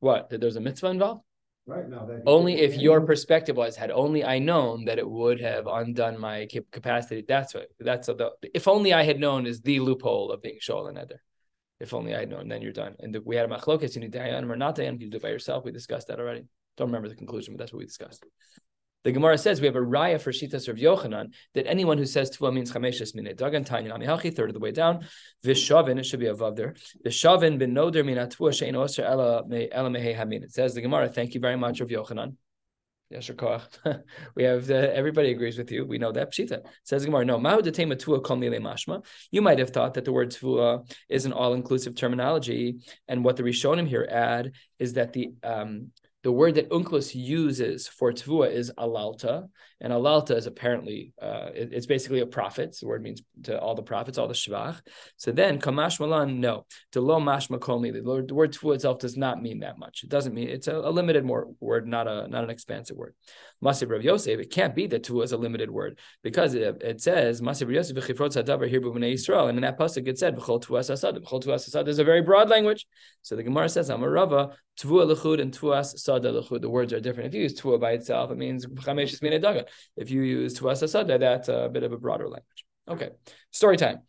What? 0.00 0.30
That 0.30 0.40
there's 0.40 0.56
a 0.56 0.60
mitzvah 0.60 0.88
involved? 0.88 1.22
Right 1.66 1.88
now, 1.88 2.06
only 2.26 2.60
if 2.60 2.76
your 2.76 3.00
perspective 3.00 3.56
was 3.56 3.74
had 3.74 3.90
only 3.90 4.22
I 4.22 4.38
known 4.38 4.84
that 4.84 4.98
it 4.98 5.08
would 5.08 5.40
have 5.40 5.66
undone 5.66 6.20
my 6.20 6.46
capacity. 6.70 7.24
That's 7.26 7.54
what 7.54 7.68
that's 7.80 8.06
the 8.08 8.32
if 8.52 8.68
only 8.68 8.92
I 8.92 9.02
had 9.02 9.18
known 9.18 9.46
is 9.46 9.62
the 9.62 9.80
loophole 9.80 10.30
of 10.30 10.42
being 10.42 10.58
shol 10.60 10.90
and 10.90 10.98
eder. 10.98 11.22
If 11.80 11.94
only 11.94 12.14
I 12.14 12.20
had 12.20 12.28
known, 12.28 12.48
then 12.48 12.60
you're 12.60 12.72
done. 12.72 12.96
And 12.98 13.14
the, 13.14 13.22
we 13.22 13.36
had 13.36 13.50
a 13.50 13.54
machlokas, 13.54 13.94
you 13.94 14.02
need 14.02 14.12
dayan 14.12 14.48
or 14.48 14.56
not 14.56 14.76
dayan, 14.76 15.00
you 15.00 15.08
do 15.08 15.16
it 15.16 15.22
by 15.22 15.30
yourself. 15.30 15.64
We 15.64 15.72
discussed 15.72 16.08
that 16.08 16.20
already. 16.20 16.44
Don't 16.76 16.88
remember 16.88 17.08
the 17.08 17.14
conclusion, 17.14 17.54
but 17.54 17.60
that's 17.60 17.72
what 17.72 17.78
we 17.78 17.86
discussed. 17.86 18.24
The 19.04 19.12
Gemara 19.12 19.36
says 19.36 19.60
we 19.60 19.66
have 19.66 19.76
a 19.76 19.80
raya 19.80 20.18
for 20.20 20.32
Shitas 20.32 20.66
of 20.66 20.76
Yochanan 20.76 21.34
that 21.54 21.66
anyone 21.66 21.98
who 21.98 22.06
says 22.06 22.30
Tva 22.30 22.52
means 22.52 22.72
Chameshes 22.72 23.14
Mine 23.14 23.34
Dagan 23.36 23.64
Tanya 23.64 23.92
Amihachi, 23.92 24.34
third 24.34 24.48
of 24.48 24.54
the 24.54 24.60
way 24.60 24.72
down. 24.72 25.06
Vishavin, 25.44 25.98
it 25.98 26.06
should 26.06 26.20
be 26.20 26.26
above 26.26 26.56
there. 26.56 26.74
Vishavin 27.04 27.58
bin 27.58 27.74
Noder 27.74 28.02
Mina 28.02 28.26
Tvua 28.26 28.50
Shein 28.50 28.74
Oser 28.74 29.04
Ela 29.04 29.44
Mehe 29.44 30.16
Hamin. 30.16 30.42
It 30.42 30.52
says 30.52 30.74
the 30.74 30.80
Gemara, 30.80 31.10
thank 31.10 31.34
you 31.34 31.40
very 31.40 31.56
much 31.56 31.80
of 31.82 31.90
Yochanan. 31.90 32.36
Yes, 33.10 33.30
we 34.34 34.44
have 34.44 34.70
uh, 34.70 34.74
everybody 34.74 35.30
agrees 35.30 35.58
with 35.58 35.70
you. 35.70 35.84
We 35.84 35.98
know 35.98 36.10
that 36.12 36.32
pshita 36.32 36.64
says 36.82 37.04
Gemara. 37.04 37.24
No, 37.26 37.38
mashma. 37.38 39.04
You 39.30 39.42
might 39.42 39.58
have 39.58 39.70
thought 39.70 39.94
that 39.94 40.04
the 40.06 40.12
word 40.12 40.30
tvua 40.30 40.90
is 41.08 41.26
an 41.26 41.32
all-inclusive 41.32 41.94
terminology, 41.94 42.78
and 43.06 43.22
what 43.22 43.36
the 43.36 43.42
Rishonim 43.42 43.86
here 43.86 44.08
add 44.10 44.52
is 44.78 44.94
that 44.94 45.12
the 45.12 45.34
um, 45.42 45.92
the 46.24 46.32
word 46.32 46.54
that 46.54 46.70
Onkelos 46.70 47.14
uses 47.14 47.86
for 47.86 48.10
tvua 48.10 48.50
is 48.50 48.72
alalta, 48.78 49.46
and 49.80 49.92
alalta 49.92 50.34
is 50.34 50.46
apparently 50.46 51.12
uh, 51.20 51.50
it, 51.54 51.68
it's 51.70 51.84
basically 51.84 52.20
a 52.20 52.26
prophet. 52.26 52.74
The 52.80 52.86
word 52.86 53.02
means 53.02 53.22
to 53.42 53.60
all 53.60 53.74
the 53.74 53.82
prophets, 53.82 54.16
all 54.16 54.26
the 54.26 54.34
shvach. 54.34 54.80
So 55.18 55.32
then 55.32 55.60
kamash 55.60 56.00
malan, 56.00 56.40
no, 56.40 56.64
to 56.92 57.02
lo 57.02 57.20
mashma 57.20 57.58
kolmi. 57.58 57.92
The 57.92 58.34
word 58.34 58.54
tvua 58.54 58.76
itself 58.76 59.00
does 59.00 59.18
not 59.18 59.42
mean 59.42 59.60
that 59.60 59.78
much. 59.78 60.02
It 60.02 60.08
doesn't 60.08 60.34
mean 60.34 60.48
it's 60.48 60.66
a, 60.66 60.74
a 60.74 60.90
limited 60.90 61.26
more 61.26 61.48
word, 61.60 61.86
not 61.86 62.08
a 62.08 62.26
not 62.26 62.42
an 62.42 62.50
expansive 62.50 62.96
word. 62.96 63.14
Masiv 63.64 63.90
Rav 63.90 64.02
Yosef, 64.02 64.38
it 64.38 64.50
can't 64.50 64.74
be 64.74 64.86
that 64.88 65.04
tvua 65.04 65.24
is 65.24 65.32
a 65.32 65.36
limited 65.36 65.70
word 65.70 65.98
because 66.22 66.54
it, 66.54 66.82
it 66.82 67.00
says 67.00 67.40
Masiv 67.40 67.62
Rav 67.62 67.72
Yosef 67.72 67.96
v'chifrot 67.96 68.36
sadavar 68.36 68.68
here 68.68 68.80
b'nei 68.80 69.14
Yisrael, 69.14 69.48
and 69.48 69.56
in 69.56 69.62
that 69.62 69.78
pasuk 69.78 70.06
it 70.06 70.18
said 70.18 70.36
v'chol 70.36 70.62
tuas 70.62 70.90
asad. 70.90 71.16
V'chol 71.16 71.42
tuas 71.42 71.66
asad 71.68 71.88
is 71.88 71.98
a 71.98 72.04
very 72.04 72.20
broad 72.20 72.50
language. 72.50 72.86
So 73.22 73.36
the 73.36 73.42
Gemara 73.42 73.68
says 73.68 73.88
Amarava 73.88 74.54
tvua 74.78 75.14
lechud 75.14 75.40
and 75.40 75.52
tuas 75.52 75.98
sada 75.98 76.30
lechud. 76.32 76.60
The 76.60 76.68
words 76.68 76.92
are 76.92 77.00
different. 77.00 77.28
If 77.28 77.34
you 77.34 77.42
use 77.42 77.58
tvua 77.60 77.80
by 77.80 77.92
itself, 77.92 78.30
it 78.30 78.36
means 78.36 78.66
chameshes. 78.66 79.66
If 79.96 80.10
you 80.10 80.22
use 80.22 80.58
tuas 80.58 80.82
asada, 80.82 81.18
that's 81.18 81.48
a 81.48 81.70
bit 81.72 81.82
of 81.82 81.92
a 81.92 81.98
broader 81.98 82.24
language. 82.24 82.64
Okay, 82.86 83.10
story 83.50 83.76
time. 83.76 84.00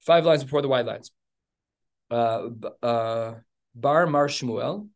Five 0.00 0.24
lines 0.24 0.42
before 0.42 0.62
the 0.62 0.68
wide 0.68 0.86
lines. 0.86 1.12
Uh, 2.10 2.48
uh, 2.82 3.34
Bar 3.74 4.06
Mar 4.06 4.28
Shmuel, 4.28 4.88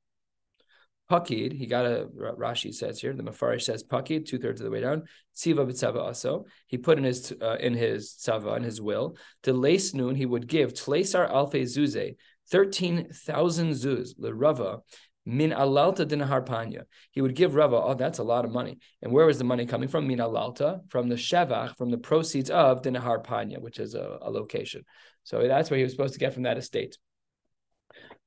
Pakid, 1.10 1.52
he 1.52 1.66
got 1.66 1.86
a 1.86 2.08
Rashi 2.16 2.74
says 2.74 3.00
here. 3.00 3.12
The 3.12 3.22
Mafarish 3.22 3.62
says 3.62 3.84
Pakid, 3.84 4.26
two 4.26 4.38
thirds 4.38 4.60
of 4.60 4.64
the 4.64 4.70
way 4.70 4.80
down. 4.80 5.04
Tziva 5.36 5.64
b'tzava 5.66 6.00
also. 6.00 6.46
He 6.66 6.78
put 6.78 6.98
in 6.98 7.04
his 7.04 7.32
uh, 7.40 7.56
in 7.60 7.74
his 7.74 8.10
tzava 8.14 8.56
in 8.56 8.64
his 8.64 8.80
will 8.80 9.16
to 9.44 9.52
lace 9.52 9.94
noon. 9.94 10.16
He 10.16 10.26
would 10.26 10.48
give 10.48 10.74
tleisar 10.74 11.30
alfe 11.30 11.62
zuze, 11.62 12.16
thirteen 12.50 13.08
thousand 13.12 13.70
zuz 13.70 14.14
the 14.18 14.34
Rava 14.34 14.80
min 15.24 15.50
alalta 15.50 16.04
dinahar 16.04 16.44
panya. 16.44 16.82
He 17.12 17.20
would 17.20 17.36
give 17.36 17.54
Rava. 17.54 17.76
Oh, 17.76 17.94
that's 17.94 18.18
a 18.18 18.24
lot 18.24 18.44
of 18.44 18.50
money. 18.50 18.78
And 19.00 19.12
where 19.12 19.26
was 19.26 19.38
the 19.38 19.44
money 19.44 19.64
coming 19.64 19.88
from? 19.88 20.08
Min 20.08 20.18
alalta 20.18 20.80
from 20.90 21.08
the 21.08 21.16
shevach 21.16 21.76
from 21.76 21.90
the 21.90 21.98
proceeds 21.98 22.50
of 22.50 22.82
dinahar 22.82 23.24
panya, 23.24 23.60
which 23.60 23.78
is 23.78 23.94
a, 23.94 24.18
a 24.22 24.30
location. 24.30 24.84
So 25.22 25.46
that's 25.46 25.70
where 25.70 25.78
he 25.78 25.84
was 25.84 25.92
supposed 25.92 26.14
to 26.14 26.20
get 26.20 26.34
from 26.34 26.44
that 26.44 26.58
estate. 26.58 26.98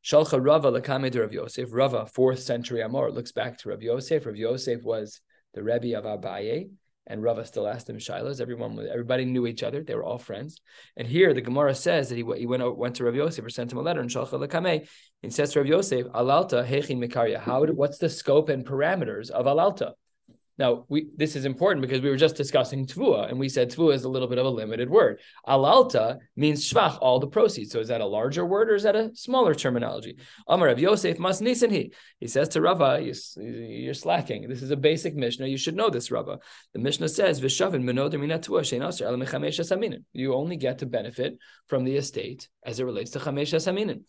Shalcha 0.04 0.44
Rava 0.44 0.72
Lakame 0.72 1.14
Rav 1.14 1.34
Yosef. 1.34 1.70
Rava, 1.72 2.06
fourth 2.06 2.40
century 2.40 2.82
Amor, 2.82 3.12
looks 3.12 3.32
back 3.32 3.58
to 3.60 3.70
Rav 3.70 3.82
Yosef. 3.82 4.26
Rav 4.26 4.36
Yosef 4.36 4.84
was 4.84 5.20
the 5.54 5.62
Rebbe 5.62 5.98
of 5.98 6.06
Abaye, 6.06 6.70
and 7.06 7.22
Rava 7.22 7.44
still 7.46 7.68
asked 7.68 7.90
him 7.90 7.98
shilas. 7.98 8.40
Everyone, 8.40 8.88
everybody 8.90 9.26
knew 9.26 9.46
each 9.46 9.62
other. 9.62 9.84
They 9.84 9.96
were 9.96 10.04
all 10.04 10.18
friends. 10.18 10.62
And 10.96 11.08
here 11.08 11.34
the 11.34 11.42
Gemara 11.42 11.76
says 11.76 12.10
that 12.10 12.16
he, 12.16 12.24
he 12.38 12.46
went 12.46 12.78
went 12.78 12.96
to 12.96 13.04
Rav 13.04 13.16
Yosef 13.16 13.46
or 13.46 13.50
sent 13.50 13.72
him 13.72 13.78
a 13.78 13.82
letter 13.82 14.00
and 14.00 14.10
Shalcha 14.10 14.40
Lakame. 14.40 14.88
He 15.22 15.30
says 15.32 15.52
to 15.54 15.60
Rav 15.60 15.68
Yosef, 15.68 16.06
Alalta 16.08 16.66
Hechin 16.66 17.04
Mikarya. 17.04 17.40
How? 17.40 17.66
What's 17.66 17.98
the 17.98 18.10
scope 18.10 18.48
and 18.50 18.66
parameters 18.66 19.30
of 19.30 19.48
Alalta? 19.48 19.94
Now, 20.60 20.86
we 20.90 21.08
this 21.16 21.38
is 21.38 21.46
important 21.46 21.82
because 21.82 22.02
we 22.02 22.10
were 22.10 22.18
just 22.18 22.36
discussing 22.36 22.86
tvua, 22.86 23.30
and 23.30 23.40
we 23.40 23.48
said 23.48 23.72
tvua 23.72 23.94
is 23.94 24.04
a 24.04 24.10
little 24.10 24.28
bit 24.28 24.38
of 24.38 24.46
a 24.46 24.50
limited 24.50 24.90
word. 24.90 25.22
Alalta 25.48 26.20
means 26.36 26.70
shvach, 26.70 26.98
all 27.02 27.20
the 27.20 27.28
proceeds. 27.28 27.72
So 27.72 27.80
is 27.80 27.88
that 27.88 28.02
a 28.02 28.06
larger 28.06 28.46
word 28.46 28.70
or 28.70 28.76
is 28.76 28.84
that 28.84 28.98
a 28.98 29.10
smaller 29.16 29.56
terminology? 29.56 30.18
Amar 30.50 30.68
of 30.68 30.78
Yosef 30.78 31.18
mas 31.18 31.40
nisanhi. 31.40 31.94
He 32.20 32.28
says 32.28 32.50
to 32.50 32.62
Rava, 32.62 33.00
you're 33.02 33.94
slacking. 33.94 34.50
This 34.50 34.62
is 34.62 34.72
a 34.72 34.76
basic 34.76 35.16
Mishnah. 35.16 35.48
You 35.48 35.58
should 35.58 35.78
know 35.78 35.90
this, 35.90 36.12
Rava. 36.12 36.40
The 36.74 36.80
Mishnah 36.80 37.08
says, 37.08 37.40
Vishavin 37.40 37.84
You 40.12 40.34
only 40.36 40.58
get 40.58 40.80
to 40.80 40.86
benefit 40.86 41.38
from 41.68 41.86
the 41.86 41.96
estate 41.96 42.50
as 42.66 42.82
it 42.82 42.84
relates 42.84 43.12
to 43.12 43.20
chamesh 43.20 43.54
aminin. 43.54 44.02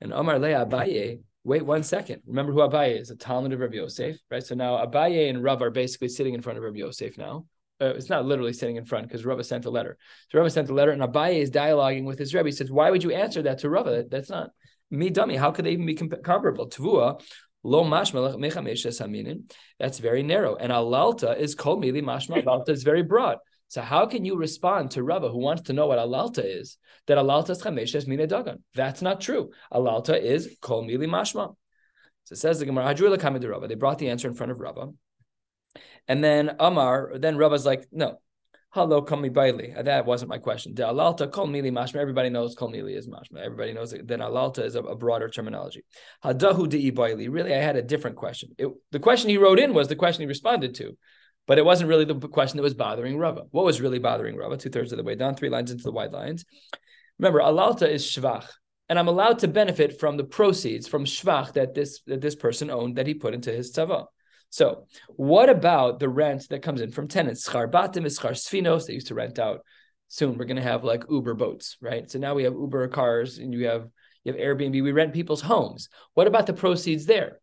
And 0.00 0.12
Amar 0.12 0.38
Le 0.38 0.50
Abaye, 0.50 1.20
wait 1.44 1.64
one 1.64 1.82
second. 1.82 2.22
Remember 2.26 2.52
who 2.52 2.60
Abaye 2.60 3.00
is, 3.00 3.10
a 3.10 3.16
Talmud 3.16 3.52
of 3.52 3.60
Rabbi 3.60 3.76
Yosef, 3.76 4.16
right? 4.30 4.44
So 4.44 4.54
now 4.54 4.84
Abaye 4.84 5.30
and 5.30 5.42
Rav 5.42 5.62
are 5.62 5.70
basically 5.70 6.08
sitting 6.08 6.34
in 6.34 6.42
front 6.42 6.58
of 6.58 6.64
Rabbi 6.64 6.78
Yosef 6.78 7.16
now. 7.18 7.46
Uh, 7.80 7.94
it's 7.94 8.10
not 8.10 8.24
literally 8.24 8.52
sitting 8.52 8.76
in 8.76 8.84
front 8.84 9.06
because 9.06 9.24
Rava 9.24 9.44
sent 9.44 9.64
a 9.64 9.70
letter. 9.70 9.96
So 10.30 10.38
Rava 10.38 10.50
sent 10.50 10.68
a 10.68 10.74
letter, 10.74 10.90
and 10.90 11.00
Abaye 11.00 11.36
is 11.36 11.50
dialoguing 11.50 12.04
with 12.04 12.18
his 12.18 12.34
Rebbe. 12.34 12.48
He 12.48 12.52
says, 12.52 12.72
"Why 12.72 12.90
would 12.90 13.04
you 13.04 13.12
answer 13.12 13.42
that 13.42 13.58
to 13.58 13.70
Rava? 13.70 13.90
That, 13.90 14.10
that's 14.10 14.30
not 14.30 14.50
me, 14.90 15.10
dummy. 15.10 15.36
How 15.36 15.52
could 15.52 15.64
they 15.64 15.72
even 15.72 15.86
be 15.86 15.94
comp- 15.94 16.22
comparable? 16.24 16.68
Tvua 16.68 17.20
lo 17.62 17.88
That's 19.78 19.98
very 19.98 20.22
narrow, 20.22 20.56
and 20.56 20.72
alalta 20.72 21.38
is 21.38 21.54
kol 21.54 21.80
mili 21.80 22.02
mashma. 22.02 22.42
Alalta 22.42 22.70
is 22.70 22.82
very 22.82 23.02
broad. 23.02 23.38
So 23.68 23.82
how 23.82 24.06
can 24.06 24.24
you 24.24 24.36
respond 24.36 24.92
to 24.92 25.02
Rava 25.02 25.28
who 25.28 25.38
wants 25.38 25.62
to 25.62 25.74
know 25.74 25.86
what 25.86 25.98
alalta 25.98 26.42
is? 26.42 26.78
That 27.06 27.18
alalta 27.18 27.50
is 27.50 27.62
chameshes 27.62 28.08
mine 28.08 28.26
dagan. 28.26 28.62
That's 28.74 29.02
not 29.02 29.20
true. 29.20 29.50
Alalta 29.72 30.20
is 30.20 30.56
kol 30.62 30.84
mili 30.84 31.06
mashma. 31.06 31.54
So 32.24 32.32
it 32.32 32.38
says 32.38 32.58
the 32.58 32.66
Gemara. 32.66 32.94
They 33.68 33.74
brought 33.74 33.98
the 33.98 34.08
answer 34.08 34.28
in 34.28 34.34
front 34.34 34.52
of 34.52 34.60
Rava, 34.60 34.88
and 36.06 36.24
then 36.24 36.56
Amar. 36.58 37.12
Then 37.18 37.36
Rava's 37.36 37.66
like, 37.66 37.86
no. 37.92 38.20
Hello, 38.70 39.00
kol 39.00 39.16
mi 39.16 39.30
baili. 39.30 39.78
Uh, 39.78 39.82
that 39.82 40.04
wasn't 40.04 40.28
my 40.28 40.36
question. 40.36 40.74
The 40.74 40.82
alalta 40.82 41.30
kol 41.30 41.46
mili 41.46 41.72
mashma. 41.72 41.96
Everybody 41.96 42.28
knows 42.28 42.54
kol 42.54 42.70
mili 42.70 42.96
is 42.96 43.08
mashma. 43.08 43.38
Everybody 43.42 43.72
knows 43.72 43.92
that. 43.92 44.06
Then 44.06 44.20
alalta 44.20 44.64
is 44.64 44.74
a, 44.76 44.82
a 44.82 44.94
broader 44.94 45.28
terminology. 45.30 45.84
Hadahu 46.22 46.68
de 46.68 46.90
baili. 46.90 47.28
Really, 47.30 47.54
I 47.54 47.58
had 47.58 47.76
a 47.76 47.82
different 47.82 48.16
question. 48.16 48.50
It, 48.58 48.68
the 48.92 49.00
question 49.00 49.30
he 49.30 49.38
wrote 49.38 49.58
in 49.58 49.72
was 49.72 49.88
the 49.88 49.96
question 49.96 50.22
he 50.22 50.26
responded 50.26 50.74
to. 50.76 50.96
But 51.48 51.58
it 51.58 51.64
wasn't 51.64 51.88
really 51.88 52.04
the 52.04 52.14
question 52.28 52.58
that 52.58 52.62
was 52.62 52.74
bothering 52.74 53.16
Rava. 53.16 53.44
What 53.50 53.64
was 53.64 53.80
really 53.80 53.98
bothering 53.98 54.36
Rava? 54.36 54.58
Two 54.58 54.68
thirds 54.68 54.92
of 54.92 54.98
the 54.98 55.02
way 55.02 55.14
down, 55.14 55.34
three 55.34 55.48
lines 55.48 55.70
into 55.70 55.82
the 55.82 55.90
wide 55.90 56.12
lines. 56.12 56.44
Remember, 57.18 57.40
alalta 57.40 57.88
is 57.88 58.04
shvach, 58.04 58.44
and 58.90 58.98
I'm 58.98 59.08
allowed 59.08 59.38
to 59.40 59.48
benefit 59.48 59.98
from 59.98 60.18
the 60.18 60.24
proceeds 60.24 60.86
from 60.86 61.06
shvach 61.06 61.54
that 61.54 61.74
this 61.74 62.02
that 62.06 62.20
this 62.20 62.36
person 62.36 62.70
owned 62.70 62.96
that 62.96 63.06
he 63.06 63.14
put 63.14 63.32
into 63.32 63.50
his 63.50 63.72
tzava. 63.72 64.04
So, 64.50 64.86
what 65.08 65.48
about 65.48 66.00
the 66.00 66.08
rent 66.10 66.46
that 66.50 66.62
comes 66.62 66.82
in 66.82 66.92
from 66.92 67.08
tenants? 67.08 67.48
Schar 67.48 67.70
batim 67.70 68.04
is 68.04 68.18
schar 68.18 68.32
sfinos. 68.32 68.86
They 68.86 68.94
used 68.94 69.08
to 69.08 69.14
rent 69.14 69.38
out. 69.38 69.60
Soon 70.08 70.36
we're 70.36 70.44
going 70.44 70.56
to 70.56 70.62
have 70.62 70.84
like 70.84 71.04
Uber 71.10 71.34
boats, 71.34 71.76
right? 71.80 72.10
So 72.10 72.18
now 72.18 72.34
we 72.34 72.44
have 72.44 72.54
Uber 72.54 72.88
cars, 72.88 73.38
and 73.38 73.54
you 73.54 73.66
have 73.66 73.88
you 74.22 74.32
have 74.32 74.40
Airbnb. 74.40 74.82
We 74.82 74.92
rent 74.92 75.14
people's 75.14 75.42
homes. 75.42 75.88
What 76.12 76.26
about 76.26 76.46
the 76.46 76.52
proceeds 76.52 77.06
there? 77.06 77.40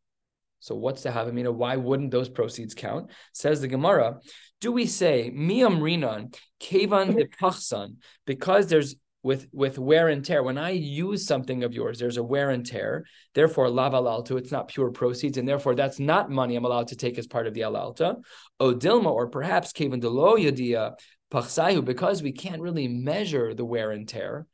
So 0.66 0.74
what's 0.74 1.04
the 1.04 1.12
Havamina? 1.12 1.54
Why 1.54 1.76
wouldn't 1.76 2.10
those 2.10 2.28
proceeds 2.28 2.74
count? 2.74 3.12
Says 3.34 3.62
the 3.62 3.68
Gemara, 3.68 4.20
do 4.62 4.72
we 4.72 4.88
say 4.88 5.32
Miam 5.32 5.80
Rinan, 5.80 6.34
Kevan 6.60 7.16
de 7.16 7.26
Pachsan, 7.26 7.98
because 8.26 8.66
there's 8.66 8.96
with 9.22 9.48
with 9.52 9.78
wear 9.78 10.08
and 10.08 10.26
tear. 10.26 10.42
When 10.42 10.58
I 10.58 10.72
use 10.72 11.28
something 11.28 11.64
of 11.64 11.74
yours, 11.74 12.00
there's 12.00 12.18
a 12.18 12.24
wear 12.24 12.50
and 12.50 12.66
tear. 12.66 13.06
Therefore, 13.36 13.70
lav 13.70 13.94
alalto, 13.94 14.40
it's 14.40 14.52
not 14.52 14.68
pure 14.68 14.90
proceeds, 14.90 15.38
and 15.38 15.48
therefore 15.48 15.76
that's 15.76 16.00
not 16.00 16.32
money 16.32 16.56
I'm 16.56 16.66
allowed 16.66 16.88
to 16.88 16.96
take 16.96 17.20
as 17.20 17.28
part 17.28 17.46
of 17.46 17.54
the 17.54 17.62
alalta. 17.62 18.18
Odilma, 18.60 19.12
or 19.12 19.28
perhaps 19.28 19.72
kevan 19.72 20.00
de 20.00 20.10
lo 20.10 20.36
yadia 20.36 20.94
pachsayu, 21.32 21.86
because 21.86 22.24
we 22.24 22.32
can't 22.32 22.62
really 22.62 22.88
measure 22.88 23.54
the 23.54 23.66
wear 23.66 23.92
and 23.92 24.08
tear, 24.08 24.48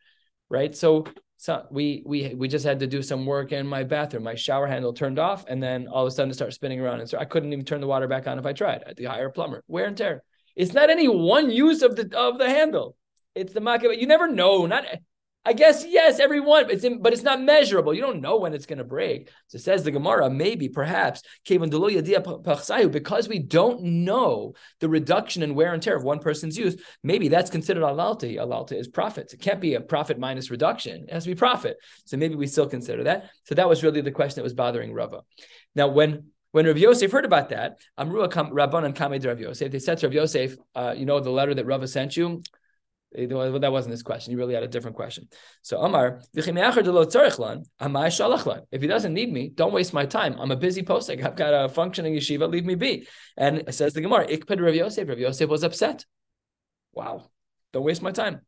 right? 0.50 0.76
So 0.76 1.06
so 1.42 1.66
we 1.72 2.04
we 2.06 2.36
we 2.36 2.48
just 2.48 2.64
had 2.64 2.78
to 2.82 2.86
do 2.86 3.02
some 3.02 3.26
work 3.26 3.52
in 3.52 3.66
my 3.66 3.84
bathroom. 3.84 4.22
My 4.22 4.36
shower 4.36 4.68
handle 4.68 4.94
turned 4.94 5.18
off, 5.18 5.44
and 5.48 5.62
then 5.62 5.88
all 5.88 6.04
of 6.04 6.08
a 6.08 6.12
sudden 6.12 6.30
it 6.30 6.36
started 6.36 6.54
spinning 6.54 6.80
around, 6.80 7.00
and 7.00 7.10
so 7.10 7.18
I 7.18 7.26
couldn't 7.26 7.52
even 7.52 7.66
turn 7.66 7.82
the 7.82 7.88
water 7.88 8.08
back 8.08 8.28
on 8.28 8.38
if 8.38 8.46
I 8.46 8.54
tried. 8.54 8.84
I 8.84 8.90
had 8.90 8.98
to 8.98 9.06
hire 9.06 9.26
a 9.26 9.32
plumber. 9.32 9.64
Wear 9.68 9.86
and 9.86 9.98
tear. 9.98 10.22
It's 10.56 10.74
not 10.74 10.92
any 10.92 11.08
one 11.08 11.50
use 11.50 11.82
of 11.82 11.96
the 11.96 12.16
of 12.16 12.38
the 12.38 12.48
handle. 12.48 12.96
It's 13.34 13.54
the 13.54 13.60
market. 13.60 14.00
You 14.00 14.06
never 14.06 14.28
know. 14.28 14.68
Not 14.68 14.86
I 15.44 15.54
guess 15.54 15.84
yes, 15.88 16.20
everyone, 16.20 16.70
it's 16.70 16.84
in, 16.84 17.02
but 17.02 17.14
it's 17.14 17.24
not 17.24 17.42
measurable. 17.42 17.96
You 17.96 18.02
don't 18.02 18.22
know 18.22 18.38
when 18.38 18.54
it's 18.54 18.68
going 18.68 18.78
to 18.78 18.84
break. 18.84 19.32
So 19.48 19.58
says 19.58 19.84
the 19.84 19.90
Gemara, 19.90 20.30
maybe, 20.30 20.70
perhaps, 20.70 21.24
because 21.48 23.28
we 23.28 23.40
don't 23.40 23.82
know 23.82 24.54
the 24.80 24.90
reduction 24.90 25.42
in 25.42 25.56
wear 25.56 25.74
and 25.74 25.82
tear 25.82 25.96
of 25.96 26.04
one 26.04 26.20
person's 26.20 26.60
use. 26.60 26.80
Maybe 27.02 27.28
that's 27.28 27.50
considered 27.50 27.82
alalti. 27.82 28.36
Alalti 28.36 28.80
is 28.80 28.88
profit. 28.88 29.34
It 29.34 29.42
can't 29.42 29.60
be 29.60 29.74
a 29.74 29.82
profit 29.82 30.20
minus 30.20 30.52
reduction. 30.52 31.06
It 31.08 31.14
has 31.14 31.24
to 31.24 31.32
be 31.32 31.36
profit. 31.36 31.78
So 32.06 32.18
maybe 32.18 32.36
we 32.36 32.46
still 32.46 32.68
consider 32.68 33.06
that. 33.06 33.32
So 33.46 33.56
that 33.56 33.68
was 33.68 33.84
really 33.84 34.02
the 34.02 34.12
question 34.12 34.36
that 34.36 34.44
was 34.44 34.54
bothering 34.54 34.94
Rava. 34.94 35.22
Now, 35.74 35.88
when 35.88 36.28
when 36.52 36.68
Rav 36.68 36.78
Yosef 36.78 37.12
heard 37.12 37.26
about 37.26 37.50
that, 37.50 37.78
Amrua 37.98 38.30
Rabban 38.30 38.84
and 38.84 38.94
Kamed 38.94 39.24
Rav 39.24 39.40
Yosef, 39.40 39.72
they 39.72 39.80
said 39.80 39.98
to 40.00 40.08
Rav 40.08 40.14
Yosef, 40.14 40.56
uh, 40.76 40.94
you 40.96 41.06
know 41.06 41.20
the 41.20 41.30
letter 41.32 41.54
that 41.56 41.66
Rava 41.66 41.88
sent 41.88 42.16
you. 42.16 42.44
That 43.14 43.72
wasn't 43.72 43.92
his 43.92 44.04
question. 44.04 44.32
He 44.32 44.38
really 44.38 44.54
had 44.54 44.64
a 44.64 44.68
different 44.68 44.96
question. 44.96 45.28
So 45.62 45.82
Amar, 45.82 46.22
if 46.34 46.46
he 46.46 46.52
doesn't 48.88 49.14
need 49.14 49.34
me, 49.34 49.50
don't 49.50 49.74
waste 49.74 49.94
my 49.94 50.06
time. 50.06 50.38
I'm 50.40 50.52
a 50.52 50.56
busy 50.56 50.82
posting. 50.82 51.24
I've 51.24 51.36
got 51.36 51.54
a 51.54 51.68
functioning 51.68 52.14
yeshiva. 52.14 52.50
Leave 52.50 52.66
me 52.66 52.76
be. 52.76 53.08
And 53.36 53.60
it 53.60 53.74
says 53.74 53.94
the 53.94 54.02
Gemara, 54.02 54.28
Ikped 54.28 54.62
Rav 54.62 54.76
Yosef. 54.76 55.10
Rav 55.10 55.20
Yosef 55.20 55.50
was 55.50 55.64
upset. 55.64 56.06
Wow, 56.94 57.30
don't 57.74 57.84
waste 57.84 58.02
my 58.02 58.12
time. 58.12 58.42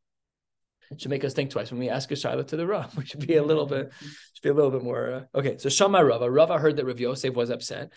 It 0.91 1.01
should 1.01 1.11
make 1.11 1.23
us 1.23 1.33
think 1.33 1.49
twice 1.49 1.71
when 1.71 1.79
we 1.79 1.89
ask 1.89 2.11
a 2.11 2.13
shaila 2.13 2.45
to 2.47 2.55
the 2.55 2.67
Rav. 2.67 2.93
We 2.97 3.05
should 3.05 3.25
be 3.25 3.35
a 3.35 3.43
little 3.43 3.65
bit, 3.65 3.91
should 3.99 4.43
be 4.43 4.49
a 4.49 4.53
little 4.53 4.71
bit 4.71 4.83
more. 4.83 5.13
Uh, 5.13 5.37
okay, 5.37 5.57
so 5.57 5.69
Shama 5.69 6.03
Rava. 6.03 6.29
Rava 6.29 6.57
heard 6.57 6.77
that 6.77 6.85
Rav 6.85 6.99
Yosef 6.99 7.33
was 7.33 7.49
upset. 7.49 7.91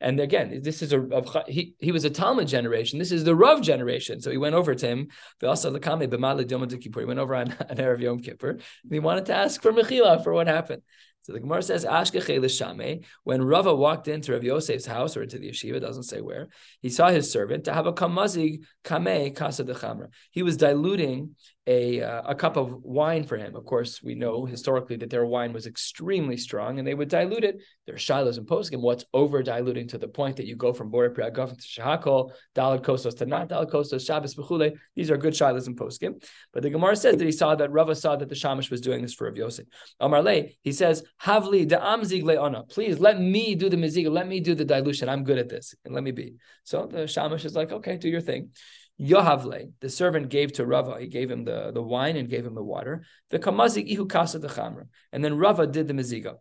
And 0.00 0.20
again, 0.20 0.60
this 0.62 0.82
is 0.82 0.92
a, 0.92 1.44
he, 1.48 1.74
he 1.78 1.90
was 1.90 2.04
a 2.04 2.10
Talmud 2.10 2.46
generation. 2.46 2.98
This 2.98 3.10
is 3.10 3.24
the 3.24 3.34
Rav 3.34 3.62
generation. 3.62 4.20
So 4.20 4.30
he 4.30 4.36
went 4.36 4.54
over 4.54 4.74
to 4.74 4.86
him. 4.86 5.08
He 5.40 5.46
went 5.46 5.64
over 5.64 7.34
on, 7.34 7.50
on 7.50 7.76
Erev 7.76 8.00
Yom 8.00 8.20
Kippur. 8.20 8.50
And 8.50 8.62
he 8.92 9.00
wanted 9.00 9.26
to 9.26 9.34
ask 9.34 9.60
for 9.60 9.72
Mechila 9.72 10.22
for 10.22 10.32
what 10.32 10.46
happened. 10.46 10.82
So 11.22 11.32
the 11.34 11.40
Gemara 11.40 11.62
says, 11.62 11.84
Ashkeche 11.84 13.04
when 13.24 13.42
Rava 13.42 13.74
walked 13.74 14.08
into 14.08 14.32
Rav 14.32 14.42
Yosef's 14.42 14.86
house 14.86 15.16
or 15.16 15.24
into 15.24 15.38
the 15.38 15.50
yeshiva, 15.50 15.80
doesn't 15.80 16.04
say 16.04 16.22
where, 16.22 16.48
he 16.80 16.88
saw 16.88 17.08
his 17.08 17.30
servant 17.30 17.64
to 17.64 17.74
have 17.74 17.86
a 17.86 17.92
kamazig 17.92 18.62
kame 18.84 19.34
kasa 19.34 19.64
de 19.64 19.74
chamra. 19.74 20.08
He 20.30 20.42
was 20.42 20.56
diluting 20.56 21.34
a, 21.68 22.00
uh, 22.00 22.22
a 22.24 22.34
cup 22.34 22.56
of 22.56 22.82
wine 22.82 23.24
for 23.24 23.36
him. 23.36 23.54
Of 23.54 23.66
course, 23.66 24.02
we 24.02 24.14
know 24.14 24.46
historically 24.46 24.96
that 24.96 25.10
their 25.10 25.26
wine 25.26 25.52
was 25.52 25.66
extremely 25.66 26.38
strong 26.38 26.78
and 26.78 26.88
they 26.88 26.94
would 26.94 27.10
dilute 27.10 27.44
it. 27.44 27.60
There 27.84 27.94
are 27.94 27.98
shilas 27.98 28.38
and 28.38 28.46
poskim. 28.46 28.80
What's 28.80 29.04
over 29.12 29.42
diluting 29.42 29.86
to 29.88 29.98
the 29.98 30.08
point 30.08 30.38
that 30.38 30.46
you 30.46 30.56
go 30.56 30.72
from 30.72 30.88
Bore 30.88 31.10
Priagov 31.10 31.58
to 31.58 31.80
Shahakol, 31.80 32.32
Dalad 32.56 32.80
Kostos 32.80 33.18
to 33.18 33.26
not 33.26 33.50
Dalad 33.50 33.70
Kostos, 33.70 34.06
Shabbos 34.06 34.34
Bechule. 34.34 34.78
These 34.96 35.10
are 35.10 35.18
good 35.18 35.34
shilas 35.34 35.66
and 35.66 35.76
poskim. 35.76 36.24
But 36.54 36.62
the 36.62 36.70
Gemara 36.70 36.96
says 36.96 37.18
that 37.18 37.24
he 37.26 37.32
saw 37.32 37.54
that 37.54 37.70
Rava 37.70 37.94
saw 37.94 38.16
that 38.16 38.30
the 38.30 38.34
Shamash 38.34 38.70
was 38.70 38.80
doing 38.80 39.02
this 39.02 39.12
for 39.12 39.26
Rav 39.26 39.36
Yosef. 39.36 39.66
Amar 40.00 40.22
Le, 40.22 40.44
he 40.62 40.72
says, 40.72 41.02
Havli 41.22 41.68
de 41.68 41.76
amzig 41.76 42.22
le'ana. 42.22 42.66
Please 42.70 42.98
let 42.98 43.20
me 43.20 43.54
do 43.54 43.68
the 43.68 43.76
mizig, 43.76 44.10
let 44.10 44.26
me 44.26 44.40
do 44.40 44.54
the 44.54 44.64
dilution. 44.64 45.10
I'm 45.10 45.22
good 45.22 45.38
at 45.38 45.50
this. 45.50 45.74
And 45.84 45.94
let 45.94 46.02
me 46.02 46.12
be. 46.12 46.36
So 46.64 46.88
the 46.90 47.06
Shamash 47.06 47.44
is 47.44 47.54
like, 47.54 47.72
okay, 47.72 47.98
do 47.98 48.08
your 48.08 48.22
thing. 48.22 48.52
Yohavle, 49.00 49.72
the 49.80 49.88
servant 49.88 50.28
gave 50.28 50.52
to 50.54 50.66
Rava, 50.66 50.98
he 50.98 51.06
gave 51.06 51.30
him 51.30 51.44
the, 51.44 51.70
the 51.72 51.82
wine 51.82 52.16
and 52.16 52.28
gave 52.28 52.44
him 52.44 52.54
the 52.54 52.62
water. 52.62 53.04
The 53.30 53.38
kamazik 53.38 53.86
ihu 53.86 54.06
kasa 54.06 54.38
the 54.38 54.48
chamra. 54.48 54.88
And 55.12 55.24
then 55.24 55.38
Rava 55.38 55.66
did 55.66 55.86
the 55.86 55.94
meziga. 55.94 56.36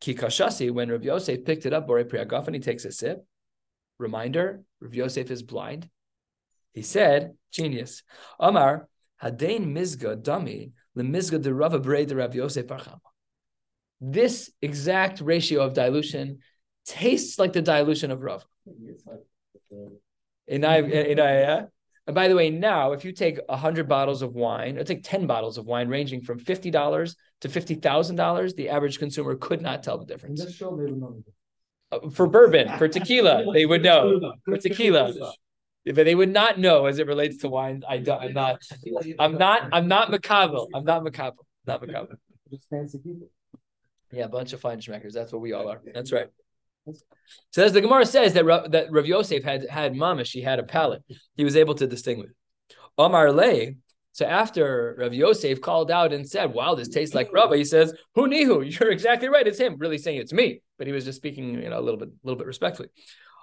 Kikashasi, 0.00 0.70
when 0.70 0.90
Rav 0.90 1.04
Yosef 1.04 1.44
picked 1.44 1.66
it 1.66 1.72
up, 1.72 1.86
Bore 1.86 2.04
Priagaf, 2.04 2.52
he 2.52 2.60
takes 2.60 2.84
a 2.84 2.92
sip. 2.92 3.24
Reminder, 3.98 4.62
Rav 4.80 4.94
Yosef 4.94 5.30
is 5.30 5.42
blind. 5.42 5.88
He 6.72 6.82
said, 6.82 7.32
genius. 7.52 8.02
Amar, 8.38 8.88
Hadain 9.22 9.66
Mizga 9.66 10.20
Dami, 10.20 10.72
the 10.94 11.02
Mizga 11.02 11.40
de 11.40 11.52
Rava 11.52 11.78
Breda 11.78 12.16
Rav 12.16 12.34
Yosef 12.34 12.66
Archama. 12.66 13.00
This 14.00 14.50
exact 14.60 15.20
ratio 15.20 15.62
of 15.62 15.74
dilution 15.74 16.38
tastes 16.84 17.38
like 17.38 17.52
the 17.52 17.62
dilution 17.62 18.10
of 18.10 18.20
Rav. 18.22 18.44
In 20.48 20.64
I, 20.64 20.78
in 20.78 21.20
I, 21.20 21.64
and 22.06 22.14
by 22.14 22.28
the 22.28 22.34
way, 22.34 22.50
now 22.50 22.92
if 22.92 23.04
you 23.04 23.12
take 23.12 23.38
hundred 23.48 23.88
bottles 23.88 24.22
of 24.22 24.34
wine, 24.34 24.76
or 24.76 24.84
take 24.84 25.04
ten 25.04 25.26
bottles 25.26 25.56
of 25.56 25.66
wine, 25.66 25.88
ranging 25.88 26.20
from 26.20 26.38
fifty 26.38 26.70
dollars 26.70 27.16
to 27.42 27.48
fifty 27.48 27.76
thousand 27.76 28.16
dollars, 28.16 28.54
the 28.54 28.68
average 28.70 28.98
consumer 28.98 29.36
could 29.36 29.62
not 29.62 29.82
tell 29.82 29.98
the 29.98 30.06
difference. 30.06 30.52
show, 30.52 30.76
they 30.76 30.90
know. 30.90 31.22
Uh, 31.92 32.10
For 32.10 32.26
bourbon, 32.26 32.76
for 32.78 32.88
tequila, 32.88 33.44
they 33.54 33.66
would 33.66 33.82
know. 33.82 34.34
For 34.44 34.56
tequila, 34.56 35.12
but 35.86 35.94
they 35.94 36.14
would 36.14 36.32
not 36.32 36.58
know 36.58 36.86
as 36.86 36.98
it 36.98 37.06
relates 37.06 37.38
to 37.38 37.48
wine. 37.48 37.82
I 37.88 37.98
don't. 37.98 38.20
I'm 38.20 38.32
not. 38.32 38.62
I'm 39.18 39.38
not. 39.38 39.68
I'm 39.72 39.86
not 39.86 40.10
macabre. 40.10 40.64
I'm 40.74 40.84
not 40.84 41.04
macabre. 41.04 41.36
Not 41.66 41.86
macabre. 41.86 42.18
Just 42.50 42.68
fancy 42.68 42.98
people. 42.98 43.28
Yeah, 44.10 44.24
a 44.24 44.28
bunch 44.28 44.52
of 44.52 44.60
fine 44.60 44.80
schmeckers. 44.80 45.12
That's 45.12 45.32
what 45.32 45.40
we 45.40 45.52
all 45.52 45.68
are. 45.68 45.80
That's 45.94 46.12
right. 46.12 46.26
So 47.50 47.62
as 47.62 47.72
the 47.72 47.80
Gemara 47.80 48.06
says 48.06 48.34
that 48.34 48.44
that 48.72 48.90
Rav 48.90 49.06
Yosef 49.06 49.44
had 49.44 49.68
had 49.68 49.94
mamish, 49.94 50.32
he 50.32 50.42
had 50.42 50.58
a 50.58 50.64
palate. 50.64 51.02
He 51.36 51.44
was 51.44 51.56
able 51.56 51.74
to 51.76 51.86
distinguish. 51.86 52.30
Omar 52.98 53.32
Le. 53.32 53.72
So 54.14 54.26
after 54.26 54.94
Rav 54.98 55.14
Yosef 55.14 55.60
called 55.60 55.90
out 55.90 56.12
and 56.12 56.28
said, 56.28 56.52
"Wow, 56.52 56.74
this 56.74 56.88
tastes 56.88 57.14
like 57.14 57.32
Rabba," 57.32 57.56
he 57.56 57.64
says, 57.64 57.94
"Who 58.14 58.28
nihu? 58.28 58.62
You're 58.80 58.90
exactly 58.90 59.28
right. 59.28 59.46
It's 59.46 59.58
him." 59.58 59.76
Really 59.78 59.98
saying 59.98 60.18
it's 60.18 60.32
me, 60.32 60.60
but 60.76 60.86
he 60.86 60.92
was 60.92 61.04
just 61.04 61.16
speaking, 61.16 61.54
you 61.54 61.70
know, 61.70 61.78
a 61.78 61.80
little 61.80 61.98
bit, 61.98 62.08
a 62.08 62.24
little 62.24 62.38
bit 62.38 62.46
respectfully. 62.46 62.88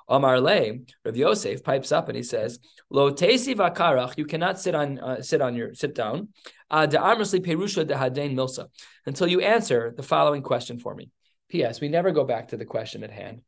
Omar 0.08 0.39
Le, 0.41 0.74
Rav 1.05 1.15
Yosef 1.15 1.63
pipes 1.63 1.91
up 1.91 2.10
and 2.10 2.15
he 2.15 2.24
says, 2.24 2.60
"Lo 2.89 3.12
tesi 3.12 3.55
vakarach. 3.55 4.17
You 4.17 4.25
cannot 4.25 4.60
sit 4.60 4.75
on 4.75 5.00
uh, 5.00 5.22
sit 5.22 5.41
on 5.41 5.55
your 5.55 5.74
sit 5.74 5.96
down. 5.96 6.29
Da'amrsli 6.72 7.43
perusha 7.43 7.86
dehadein 7.86 8.36
milsa 8.36 8.67
until 9.08 9.27
you 9.27 9.39
answer 9.39 9.93
the 9.96 10.03
following 10.03 10.43
question 10.43 10.77
for 10.77 10.93
me." 10.93 11.10
P.S. 11.49 11.81
We 11.81 11.89
never 11.89 12.11
go 12.11 12.23
back 12.23 12.49
to 12.49 12.57
the 12.57 12.65
question 12.65 13.03
at 13.03 13.11
hand. 13.11 13.41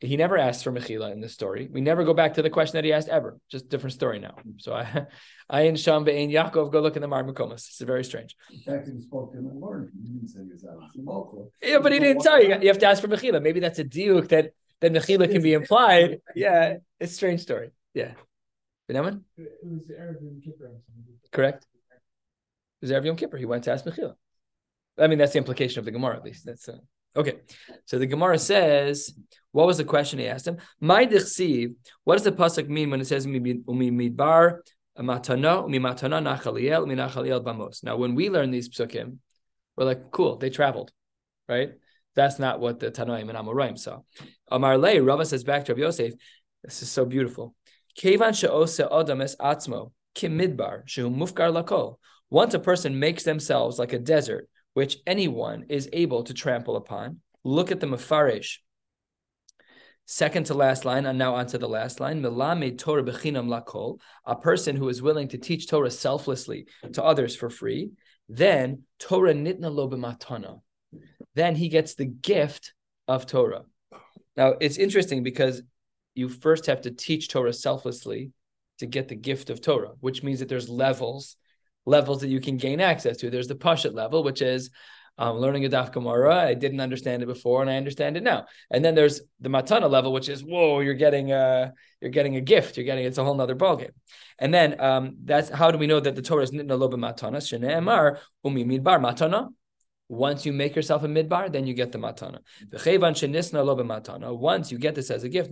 He 0.00 0.16
never 0.16 0.36
asked 0.36 0.64
for 0.64 0.72
Mechila 0.72 1.12
in 1.12 1.20
this 1.20 1.32
story. 1.32 1.68
We 1.72 1.80
never 1.80 2.04
go 2.04 2.12
back 2.12 2.34
to 2.34 2.42
the 2.42 2.50
question 2.50 2.76
that 2.76 2.84
he 2.84 2.92
asked 2.92 3.08
ever. 3.08 3.38
Just 3.48 3.68
different 3.68 3.94
story 3.94 4.18
now. 4.18 4.36
So 4.58 4.74
I, 4.74 5.06
I 5.48 5.62
and 5.62 5.78
Sham 5.78 6.06
and 6.08 6.30
Yaakov 6.30 6.72
go 6.72 6.80
look 6.80 6.96
in 6.96 7.02
the 7.02 7.08
Mar 7.08 7.24
Makomas. 7.24 7.66
It's 7.68 7.80
very 7.80 8.04
strange. 8.04 8.36
In 8.52 8.60
fact, 8.60 8.88
he 8.88 9.00
spoke 9.00 9.32
to 9.32 9.38
him 9.38 9.46
and 9.46 9.60
learned. 9.60 9.90
He 10.02 10.10
didn't 10.10 10.28
say 10.28 10.40
he 10.44 10.52
was 10.52 10.64
out 10.64 10.76
of 10.76 10.90
local. 10.96 11.52
Yeah, 11.62 11.78
but 11.78 11.92
he 11.92 12.00
didn't 12.00 12.22
tell 12.22 12.42
you. 12.42 12.56
You 12.60 12.68
have 12.68 12.78
to 12.78 12.86
ask 12.86 13.00
for 13.00 13.08
Mechila. 13.08 13.40
Maybe 13.42 13.60
that's 13.60 13.78
a 13.78 13.84
diuk 13.84 14.28
that 14.28 14.52
that 14.80 14.92
Mechila 14.92 15.30
can 15.30 15.42
be 15.42 15.54
implied. 15.54 16.20
Yeah, 16.34 16.78
it's 17.00 17.12
a 17.12 17.14
strange 17.14 17.40
story. 17.40 17.70
Yeah. 17.94 18.12
Benjamin? 18.86 19.24
It 19.36 19.50
was 19.62 19.90
Arab 19.96 20.18
and 20.20 20.42
Kippur. 20.42 20.70
Correct. 21.32 21.66
It 22.82 22.86
was 22.86 22.90
Erev 22.90 23.06
Yom 23.06 23.16
Kippur. 23.16 23.38
He 23.38 23.46
went 23.46 23.64
to 23.64 23.72
ask 23.72 23.84
Mechila. 23.84 24.14
I 24.98 25.06
mean, 25.06 25.18
that's 25.18 25.32
the 25.32 25.38
implication 25.38 25.78
of 25.78 25.84
the 25.84 25.90
Gemara, 25.90 26.16
at 26.16 26.24
least. 26.24 26.44
That's 26.44 26.68
uh, 26.68 26.78
okay. 27.16 27.40
So 27.86 27.98
the 27.98 28.06
Gemara 28.06 28.38
says, 28.38 29.12
what 29.52 29.66
was 29.66 29.78
the 29.78 29.84
question 29.84 30.18
he 30.18 30.26
asked 30.26 30.48
him? 30.48 30.58
My 30.80 31.06
dichsiv, 31.06 31.74
what 32.04 32.14
does 32.14 32.24
the 32.24 32.32
pasuk 32.32 32.68
mean 32.68 32.90
when 32.90 33.00
it 33.00 33.06
says 33.06 33.24
umi 33.26 33.62
midbar 33.90 34.58
matana 34.98 35.64
umi 35.64 35.78
matana 35.78 36.20
nachaliel 36.20 36.82
umi 36.82 36.96
nachaliel 36.96 37.42
bamos? 37.42 37.84
Now, 37.84 37.96
when 37.96 38.14
we 38.14 38.30
learn 38.30 38.50
these 38.50 38.68
psukim, 38.68 39.18
we're 39.76 39.84
like, 39.84 40.10
cool, 40.10 40.36
they 40.36 40.50
traveled, 40.50 40.92
right? 41.48 41.72
That's 42.14 42.38
not 42.38 42.60
what 42.60 42.78
the 42.78 42.90
Tanoim 42.90 43.28
and 43.28 43.38
Amoraim 43.38 43.78
saw. 43.78 44.00
Amar 44.48 44.78
lei, 44.78 45.00
Rava 45.00 45.24
says 45.24 45.44
back 45.44 45.64
to 45.64 45.72
Rabbi 45.72 45.82
Yosef, 45.82 46.14
this 46.62 46.82
is 46.82 46.90
so 46.90 47.04
beautiful. 47.04 47.54
Kevan 47.96 48.34
adam 48.34 49.20
es 49.20 49.36
atzmo 49.36 49.92
kim 50.14 50.38
midbar 50.38 50.84
shehu 50.86 51.14
mufkar 51.14 51.52
lakol. 51.52 51.96
Once 52.30 52.54
a 52.54 52.58
person 52.58 52.98
makes 52.98 53.22
themselves 53.22 53.78
like 53.78 53.92
a 53.92 53.98
desert, 53.98 54.48
which 54.74 54.98
anyone 55.06 55.66
is 55.68 55.88
able 55.92 56.24
to 56.24 56.34
trample 56.34 56.76
upon, 56.76 57.20
look 57.42 57.70
at 57.70 57.80
the 57.80 57.86
mafarish. 57.86 58.58
Second 60.06 60.46
to 60.46 60.54
last 60.54 60.84
line, 60.84 61.06
and 61.06 61.18
now 61.18 61.34
onto 61.34 61.56
the 61.56 61.68
last 61.68 61.98
line. 61.98 62.20
Milame 62.20 62.76
Torah 62.76 63.02
bechinam 63.02 63.48
lakol, 63.48 63.98
a 64.26 64.36
person 64.36 64.76
who 64.76 64.90
is 64.90 65.00
willing 65.00 65.28
to 65.28 65.38
teach 65.38 65.66
Torah 65.66 65.90
selflessly 65.90 66.66
to 66.92 67.02
others 67.02 67.34
for 67.34 67.48
free. 67.48 67.90
Then 68.28 68.82
Torah 68.98 69.32
nitna 69.32 69.74
lo 69.74 69.88
b'matana. 69.88 70.60
Then 71.34 71.56
he 71.56 71.68
gets 71.68 71.94
the 71.94 72.04
gift 72.04 72.74
of 73.08 73.26
Torah. 73.26 73.64
Now 74.36 74.54
it's 74.60 74.76
interesting 74.76 75.22
because 75.22 75.62
you 76.14 76.28
first 76.28 76.66
have 76.66 76.82
to 76.82 76.90
teach 76.90 77.28
Torah 77.28 77.52
selflessly 77.52 78.32
to 78.78 78.86
get 78.86 79.08
the 79.08 79.14
gift 79.14 79.50
of 79.50 79.60
Torah, 79.60 79.92
which 80.00 80.22
means 80.22 80.40
that 80.40 80.48
there's 80.48 80.68
levels, 80.68 81.36
levels 81.86 82.20
that 82.20 82.28
you 82.28 82.40
can 82.40 82.56
gain 82.56 82.80
access 82.80 83.16
to. 83.18 83.30
There's 83.30 83.48
the 83.48 83.54
Pashat 83.54 83.94
level, 83.94 84.22
which 84.22 84.42
is 84.42 84.70
um, 85.18 85.36
learning 85.38 85.64
a 85.64 85.68
Daf 85.68 85.92
Gemara. 85.92 86.34
I 86.34 86.54
didn't 86.54 86.80
understand 86.80 87.22
it 87.22 87.26
before, 87.26 87.60
and 87.60 87.70
I 87.70 87.76
understand 87.76 88.16
it 88.16 88.22
now. 88.22 88.46
And 88.70 88.84
then 88.84 88.94
there's 88.94 89.20
the 89.40 89.48
Matana 89.48 89.88
level, 89.88 90.12
which 90.12 90.28
is 90.28 90.42
whoa, 90.42 90.80
you're 90.80 90.94
getting 90.94 91.32
a 91.32 91.72
you're 92.00 92.10
getting 92.10 92.36
a 92.36 92.40
gift. 92.40 92.76
You're 92.76 92.86
getting 92.86 93.04
it's 93.04 93.18
a 93.18 93.24
whole 93.24 93.34
nother 93.34 93.54
ballgame. 93.54 93.92
And 94.38 94.52
then 94.52 94.80
um, 94.80 95.16
that's 95.24 95.48
how 95.48 95.70
do 95.70 95.78
we 95.78 95.86
know 95.86 96.00
that 96.00 96.16
the 96.16 96.22
Torah 96.22 96.42
is 96.42 96.50
nitna 96.50 96.78
lo 96.78 96.88
b'matana? 96.88 97.36
Shneemar 97.36 98.18
umi 98.44 98.64
midbar 98.64 99.00
matana. 99.00 99.50
Once 100.08 100.44
you 100.44 100.52
make 100.52 100.76
yourself 100.76 101.02
a 101.02 101.08
midbar, 101.08 101.50
then 101.50 101.66
you 101.66 101.72
get 101.72 101.90
the 101.90 101.98
matana. 101.98 102.38
Once 104.38 104.70
you 104.70 104.78
get 104.78 104.94
this 104.94 105.10
as 105.10 105.24
a 105.24 105.28
gift. 105.28 105.50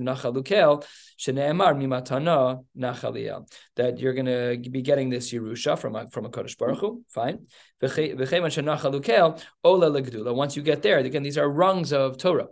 That 3.76 3.98
you're 3.98 4.12
going 4.12 4.26
to 4.26 4.70
be 4.70 4.82
getting 4.82 5.08
this 5.10 5.32
yerusha 5.32 5.78
from 5.78 5.96
a, 5.96 6.10
from 6.10 6.26
a 6.26 6.28
kodesh 6.28 6.58
baruch 6.58 6.80
Hu. 6.80 7.02
Fine. 7.08 7.46
Once 10.34 10.56
you 10.56 10.62
get 10.62 10.82
there, 10.82 10.98
again, 10.98 11.22
these 11.22 11.38
are 11.38 11.48
rungs 11.48 11.92
of 11.92 12.18
Torah. 12.18 12.48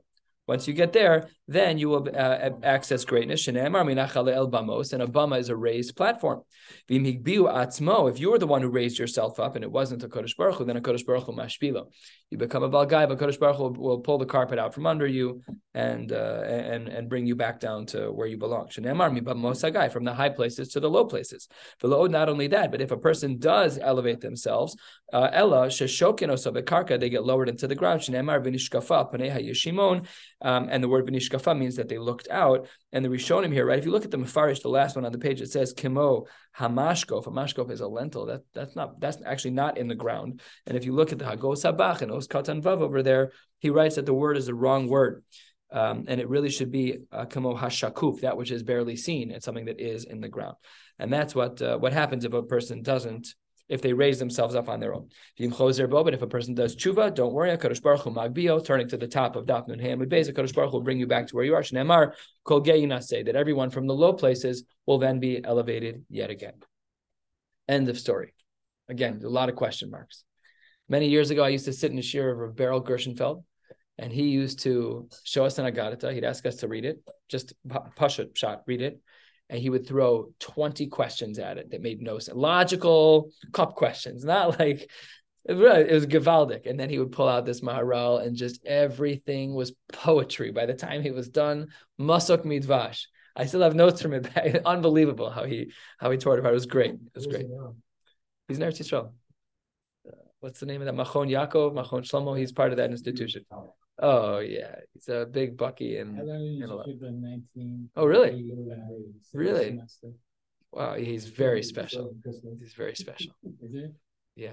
Once 0.51 0.67
you 0.67 0.75
get 0.75 0.93
there, 0.93 1.29
then 1.47 1.79
you 1.79 1.89
will 1.89 2.09
uh, 2.13 2.51
access 2.65 3.05
greatness. 3.05 3.47
And 3.47 3.57
a 3.57 3.71
bama 3.71 5.39
is 5.39 5.49
a 5.49 5.55
raised 5.55 5.95
platform. 5.95 6.43
If 6.89 8.21
you 8.21 8.31
were 8.31 8.39
the 8.39 8.47
one 8.49 8.63
who 8.63 8.69
raised 8.69 8.99
yourself 8.99 9.39
up, 9.39 9.55
and 9.55 9.63
it 9.63 9.71
wasn't 9.71 10.03
a 10.03 10.09
kodesh 10.09 10.37
baruch 10.37 10.57
Hu, 10.57 10.65
then 10.65 10.77
a 10.77 10.81
kodesh 10.81 11.07
baruch 11.07 11.25
Hu 11.25 11.33
mashpilo. 11.33 11.93
You 12.31 12.39
become 12.39 12.65
a 12.65 12.71
balgai, 12.71 13.09
but 13.09 13.19
kodesh 13.19 13.39
baruch 13.39 13.59
Hu 13.59 13.69
will, 13.79 14.01
pull 14.01 14.19
the 14.19 14.27
carpet 14.27 14.59
out 14.59 14.75
from 14.75 14.87
under 14.89 15.07
you 15.07 15.41
and 15.73 16.11
uh, 16.11 16.43
and 16.45 16.89
and 16.89 17.09
bring 17.09 17.27
you 17.27 17.37
back 17.37 17.61
down 17.61 17.87
to 17.87 18.11
where 18.11 18.27
you 18.27 18.37
belong. 18.37 18.69
From 18.71 18.85
the 20.05 20.15
high 20.15 20.31
places 20.31 20.69
to 20.71 20.81
the 20.81 20.91
low 20.91 21.05
places. 21.05 21.49
Not 21.83 22.29
only 22.29 22.49
that, 22.49 22.73
but 22.73 22.81
if 22.81 22.91
a 22.91 22.97
person 22.97 23.39
does 23.39 23.79
elevate 23.79 24.21
themselves, 24.21 24.77
uh, 25.13 25.29
ella 25.33 25.69
osabekarka, 25.69 26.99
they 26.99 27.09
get 27.09 27.25
lowered 27.25 27.49
into 27.49 27.69
the 27.69 27.77
ground. 27.77 28.01
Um, 30.43 30.69
and 30.71 30.83
the 30.83 30.89
word 30.89 31.07
Benishkafa 31.07 31.57
means 31.57 31.77
that 31.77 31.89
they 31.89 31.99
looked 31.99 32.29
out. 32.31 32.67
And 32.93 33.05
the 33.05 33.09
Rishonim 33.09 33.53
here, 33.53 33.67
right? 33.67 33.79
If 33.79 33.85
you 33.85 33.93
look 33.93 34.05
at 34.05 34.11
the 34.11 34.17
Mefarish, 34.17 34.63
the 34.63 34.69
last 34.69 34.97
one 34.97 35.05
on 35.05 35.13
the 35.13 35.19
page, 35.19 35.41
it 35.41 35.51
says 35.51 35.73
Kimo 35.73 36.27
Hamashkof. 36.59 37.25
Hamashkof 37.25 37.71
is 37.71 37.81
a 37.81 37.89
lentil. 37.89 38.27
That 38.27 38.43
that's 38.55 38.75
not 38.75 39.01
that's 39.01 39.19
actually 39.25 39.53
not 39.53 39.79
in 39.79 39.89
the 39.89 39.95
ground. 39.95 40.41
And 40.67 40.77
if 40.77 40.85
you 40.85 40.93
look 40.93 41.13
at 41.13 41.19
the 41.19 41.27
Hagos 41.27 41.63
Habach 41.63 42.03
and 42.03 42.11
Os 42.11 42.27
Katan 42.27 42.63
Vav 42.63 42.81
over 42.81 43.03
there, 43.03 43.33
he 43.59 43.71
writes 43.71 43.97
that 43.97 44.07
the 44.07 44.15
word 44.15 44.37
is 44.37 44.47
the 44.47 44.55
wrong 44.55 44.89
word. 44.89 45.23
Um, 45.73 46.07
and 46.09 46.21
it 46.21 46.29
really 46.29 46.51
should 46.51 46.73
be 46.73 46.99
uh, 47.13 47.27
Hashakuf, 47.27 48.23
that 48.23 48.37
which 48.37 48.51
is 48.51 48.65
barely 48.65 48.97
seen. 48.97 49.31
It's 49.31 49.45
something 49.45 49.67
that 49.67 49.81
is 49.81 50.05
in 50.05 50.21
the 50.21 50.29
ground. 50.29 50.57
And 50.99 51.13
that's 51.13 51.35
what 51.35 51.63
uh, 51.63 51.79
what 51.79 51.93
happens 51.93 52.25
if 52.25 52.33
a 52.33 52.43
person 52.43 52.83
doesn't 52.83 53.35
if 53.71 53.81
they 53.81 53.93
raise 53.93 54.19
themselves 54.19 54.55
up 54.57 54.69
on 54.69 54.81
their 54.81 54.93
own. 54.93 55.09
But 55.39 56.15
if 56.15 56.23
a 56.23 56.27
person 56.27 56.55
does 56.55 56.75
tshuva, 56.75 57.15
don't 57.15 57.33
worry. 57.33 57.57
Kadosh 57.57 57.81
Baruch 57.81 58.03
Hu 58.03 58.11
magbio, 58.11 58.63
turning 58.63 58.89
to 58.89 58.97
the 58.97 59.07
top 59.07 59.37
of 59.37 59.47
Daf 59.47 59.69
Nun 59.69 59.79
Ham 59.79 60.01
Beis, 60.01 60.29
Kadosh 60.31 60.55
Baruch 60.55 60.73
will 60.73 60.83
bring 60.83 60.99
you 60.99 61.07
back 61.07 61.29
to 61.29 61.37
where 61.37 61.45
you 61.45 61.55
are. 61.55 61.63
Shneimar 61.63 62.13
kol 62.45 62.65
say 63.01 63.23
that 63.23 63.37
everyone 63.37 63.71
from 63.71 63.87
the 63.87 63.95
low 63.95 64.13
places 64.13 64.65
will 64.87 64.99
then 64.99 65.21
be 65.21 65.43
elevated 65.43 66.05
yet 66.11 66.31
again. 66.31 66.55
End 67.69 67.89
of 67.89 67.99
story. 67.99 68.35
Again, 68.89 69.21
a 69.25 69.29
lot 69.29 69.49
of 69.49 69.55
question 69.55 69.91
marks. 69.91 70.25
Many 70.89 71.09
years 71.09 71.31
ago, 71.31 71.45
I 71.45 71.51
used 71.51 71.67
to 71.67 71.73
sit 71.73 71.91
in 71.91 71.97
the 71.97 72.03
shir 72.03 72.43
of 72.43 72.57
Beryl 72.57 72.83
Gershenfeld, 72.83 73.45
and 73.99 74.13
he 74.13 74.25
used 74.25 74.59
to 74.61 75.09
show 75.23 75.45
us 75.45 75.59
an 75.59 75.73
Agadata. 75.73 76.13
He'd 76.13 76.25
ask 76.25 76.45
us 76.45 76.57
to 76.57 76.69
read 76.69 76.85
it, 76.85 76.99
just 77.29 77.55
pashat 77.69 78.37
shot, 78.37 78.63
read 78.67 78.83
it 78.83 79.01
and 79.51 79.61
he 79.61 79.69
would 79.69 79.87
throw 79.87 80.33
20 80.39 80.87
questions 80.87 81.39
at 81.39 81.59
it 81.59 81.73
that 81.73 81.83
made 81.83 82.01
no 82.01 82.19
sense. 82.19 82.37
Logical 82.37 83.31
cup 83.53 83.75
questions, 83.75 84.25
not 84.25 84.59
like 84.61 84.89
it 85.45 85.55
was 85.57 86.07
Gavaldic. 86.07 86.69
And 86.71 86.79
then 86.79 86.89
he 86.89 86.99
would 86.99 87.13
pull 87.13 87.29
out 87.29 87.45
this 87.45 87.61
Maharal 87.61 88.25
and 88.25 88.37
just 88.37 88.65
everything 88.65 89.55
was 89.55 89.73
poetry. 89.93 90.53
By 90.53 90.67
the 90.67 90.75
time 90.75 91.03
he 91.03 91.11
was 91.11 91.29
done, 91.29 91.69
Masuk 92.01 92.45
Midvash. 92.45 93.07
I 93.35 93.47
still 93.47 93.63
have 93.63 93.75
notes 93.75 94.01
from 94.01 94.15
it. 94.15 94.29
Unbelievable 94.65 95.31
how 95.31 95.45
he 95.45 95.73
how 95.99 96.11
he 96.11 96.19
tore 96.19 96.35
it 96.35 96.41
apart. 96.41 96.53
It 96.53 96.55
was 96.55 96.67
great. 96.67 96.93
It 96.93 97.15
was 97.15 97.27
great. 97.27 97.47
He's 98.49 98.59
in 98.59 98.65
Eretz 98.65 98.81
Yisrael. 98.81 99.13
Uh, 100.07 100.13
what's 100.41 100.61
the 100.61 100.67
name 100.67 100.83
of 100.83 100.87
that? 100.87 100.95
Machon 100.95 101.29
Yaakov, 101.29 101.75
Machon 101.75 102.03
Shlomo. 102.03 102.39
He's 102.39 102.53
part 102.53 102.71
of 102.71 102.77
that 102.77 102.91
institution. 102.91 103.45
Oh 104.03 104.39
yeah, 104.39 104.77
he's 104.95 105.09
a 105.09 105.27
big 105.31 105.57
Bucky 105.57 105.99
and. 105.99 106.19
Oh 107.97 108.07
really? 108.07 108.31
Really? 109.35 109.79
Wow, 110.73 110.95
he's 110.95 111.27
very 111.27 111.63
special. 111.63 112.15
He's 112.61 112.73
very 112.73 112.95
special. 113.05 113.33
Yeah. 114.37 114.53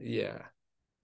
Yeah. 0.00 0.38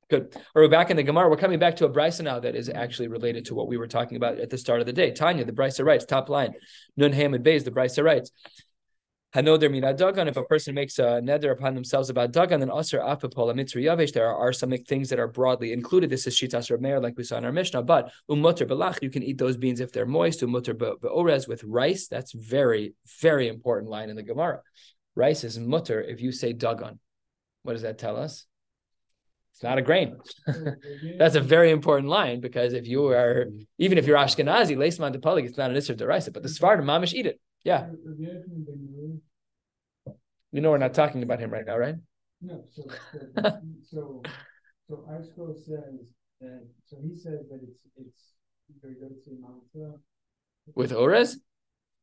Good. 0.08 0.32
All 0.34 0.40
right, 0.40 0.62
we're 0.62 0.68
back 0.68 0.90
in 0.90 0.96
the 0.96 1.04
Gemara. 1.04 1.30
We're 1.30 1.36
coming 1.36 1.60
back 1.60 1.76
to 1.76 1.84
a 1.84 1.88
brisa 1.88 2.22
now 2.22 2.40
that 2.40 2.56
is 2.56 2.68
actually 2.68 3.06
related 3.06 3.44
to 3.44 3.54
what 3.54 3.68
we 3.68 3.76
were 3.76 3.86
talking 3.86 4.16
about 4.16 4.40
at 4.40 4.50
the 4.50 4.58
start 4.58 4.80
of 4.80 4.86
the 4.86 4.92
day. 4.92 5.12
Tanya, 5.12 5.44
the 5.44 5.52
brisa 5.52 5.84
writes, 5.84 6.04
top 6.04 6.28
line, 6.28 6.54
Nun 6.96 7.12
Hamid 7.12 7.44
Bays, 7.44 7.62
the 7.62 7.70
brisa 7.70 8.02
writes, 8.02 8.32
Hanoder 9.34 9.70
mina 9.70 9.94
dagan. 9.94 10.26
If 10.26 10.36
a 10.36 10.42
person 10.42 10.74
makes 10.74 10.98
a 10.98 11.20
neder 11.22 11.52
upon 11.52 11.74
themselves 11.74 12.10
about 12.10 12.32
dagan, 12.32 12.58
then 12.58 12.70
aser 12.70 12.98
apapol 12.98 13.54
mitzri 13.54 13.84
yavesh. 13.84 14.12
There 14.12 14.34
are 14.34 14.52
some 14.52 14.70
things 14.70 15.08
that 15.10 15.20
are 15.20 15.28
broadly 15.28 15.72
included. 15.72 16.10
This 16.10 16.26
is 16.26 16.36
shitas 16.36 16.68
Meir, 16.80 17.00
like 17.00 17.16
we 17.16 17.22
saw 17.22 17.38
in 17.38 17.44
our 17.44 17.52
Mishnah. 17.52 17.82
But 17.82 18.10
umutter 18.28 18.66
belach, 18.66 19.00
you 19.02 19.10
can 19.10 19.22
eat 19.22 19.38
those 19.38 19.56
beans 19.56 19.78
if 19.80 19.92
they're 19.92 20.06
moist. 20.06 20.40
Umutter 20.40 20.74
beorez 20.74 21.46
with 21.46 21.62
rice. 21.62 22.08
That's 22.08 22.32
very 22.32 22.94
very 23.20 23.46
important 23.46 23.88
line 23.90 24.10
in 24.10 24.16
the 24.16 24.24
Gemara. 24.24 24.62
Rice 25.14 25.44
is 25.44 25.58
mutter 25.58 26.02
if 26.02 26.20
you 26.20 26.32
say 26.32 26.52
dagan. 26.52 26.98
What 27.62 27.74
does 27.74 27.82
that 27.82 27.98
tell 27.98 28.16
us? 28.16 28.46
It's 29.52 29.62
not 29.62 29.78
a 29.78 29.82
grain. 29.82 30.16
That's 31.18 31.34
a 31.34 31.40
very 31.40 31.70
important 31.70 32.08
line 32.08 32.40
because 32.40 32.72
if 32.72 32.86
you 32.86 33.08
are, 33.08 33.46
even 33.78 33.98
if 33.98 34.06
you're 34.06 34.16
Ashkenazi, 34.16 34.76
leisman 34.76 35.14
depalig, 35.14 35.44
it's 35.44 35.58
not 35.58 35.70
an 35.70 35.76
isser 35.76 35.96
deraisa, 35.96 36.32
but 36.32 36.42
the 36.42 36.48
Sephardim 36.48 36.86
mamish 36.86 37.12
eat 37.12 37.26
it. 37.26 37.40
Yeah. 37.64 37.88
You 40.52 40.60
know 40.60 40.70
we're 40.70 40.78
not 40.78 40.94
talking 40.94 41.22
about 41.22 41.40
him 41.40 41.50
right 41.50 41.66
now, 41.66 41.76
right? 41.76 41.96
No, 42.42 42.64
so 42.74 42.82
so 43.36 43.36
so, 43.90 44.22
so 45.36 45.54
says 45.54 46.14
that 46.40 46.66
so 46.86 46.96
he 47.02 47.14
says 47.16 47.46
that 47.50 47.60
it's 47.62 47.80
it's 47.96 48.32
with 50.74 50.92
Orez? 50.92 51.36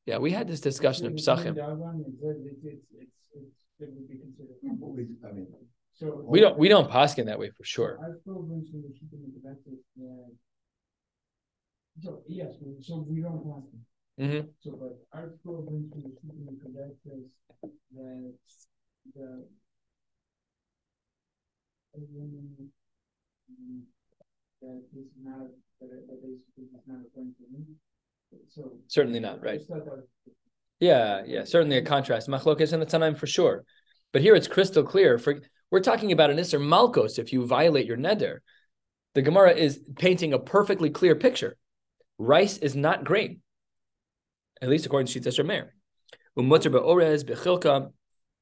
Yeah, 0.05 0.19
we 0.19 0.31
had 0.31 0.47
this 0.47 0.61
discussion 0.61 1.05
in 1.05 1.15
Pesachim. 1.15 1.57
I 1.59 1.75
mean, 5.33 5.47
so 5.95 6.23
we 6.27 6.39
don't 6.39 6.57
we 6.57 6.67
don't 6.67 6.89
paskin 6.89 7.25
that 7.25 7.39
way 7.39 7.49
for 7.49 7.63
sure. 7.63 7.97
So 12.03 12.21
yes, 12.27 12.53
so 12.81 13.05
we 13.09 13.21
don't 13.21 13.43
paskin. 13.43 13.79
Mm-hmm. 14.19 14.47
So, 14.61 14.71
but 14.71 14.97
our 15.13 15.29
school 15.39 15.61
brings 15.61 15.93
to 15.93 16.01
the 16.01 16.15
keeping 16.21 16.57
connectors 16.57 17.29
that 17.95 18.33
the 19.13 19.45
that 24.61 24.81
is 24.95 25.05
not 25.23 25.47
that, 25.81 26.07
that 26.07 26.21
basically 26.21 26.63
is 26.63 26.83
not 26.87 26.97
a 26.97 27.09
point 27.15 27.33
for 27.37 27.45
me. 27.53 27.63
So 28.49 28.79
certainly 28.87 29.19
not 29.19 29.43
right. 29.43 29.61
Yeah, 30.79 31.21
yeah, 31.25 31.43
certainly 31.43 31.77
a 31.77 31.83
contrast. 31.83 32.27
Machlokas 32.27 32.73
and 32.73 32.81
the 32.81 32.87
Tanaim 32.87 33.15
for 33.15 33.27
sure, 33.27 33.65
but 34.13 34.23
here 34.23 34.33
it's 34.33 34.47
crystal 34.47 34.83
clear. 34.83 35.19
For 35.19 35.41
we're 35.69 35.81
talking 35.81 36.11
about 36.11 36.31
an 36.31 36.37
Isser 36.37 36.59
Malkos. 36.59 37.19
If 37.19 37.31
you 37.33 37.45
violate 37.45 37.85
your 37.85 37.97
neder, 37.97 38.39
the 39.13 39.21
Gemara 39.21 39.51
is 39.51 39.79
painting 39.95 40.33
a 40.33 40.39
perfectly 40.39 40.89
clear 40.89 41.13
picture. 41.15 41.55
Rice 42.17 42.57
is 42.57 42.75
not 42.75 43.03
grain 43.03 43.41
at 44.61 44.69
least 44.69 44.85
according 44.85 45.07
to 45.07 45.19
Shitas 45.19 45.39
Rameir. 45.39 45.69
Umutter 46.37 46.71
be'orez 46.71 47.25
be'chilka 47.25 47.91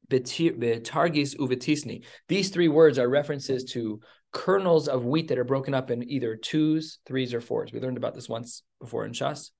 be'targis 0.09 1.35
uvetisni. 1.37 2.05
These 2.27 2.49
three 2.49 2.67
words 2.67 2.99
are 2.99 3.07
references 3.07 3.63
to 3.71 3.99
kernels 4.31 4.87
of 4.87 5.05
wheat 5.05 5.29
that 5.29 5.39
are 5.39 5.45
broken 5.45 5.73
up 5.73 5.91
in 5.91 6.09
either 6.09 6.35
twos, 6.35 6.99
threes, 7.05 7.33
or 7.33 7.41
fours. 7.41 7.71
We 7.71 7.79
learned 7.79 7.97
about 7.97 8.13
this 8.13 8.27
once 8.27 8.63
before 8.81 9.05
in 9.05 9.13
Shas. 9.13 9.51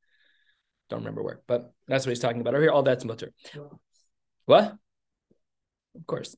Don't 0.89 0.99
remember 0.99 1.23
where, 1.23 1.41
but 1.47 1.73
that's 1.87 2.05
what 2.05 2.11
he's 2.11 2.19
talking 2.19 2.41
about 2.41 2.53
over 2.53 2.63
here. 2.63 2.71
All 2.71 2.83
that's 2.83 3.05
mutter. 3.05 3.31
What? 4.45 4.75
Of 5.95 6.05
course. 6.05 6.35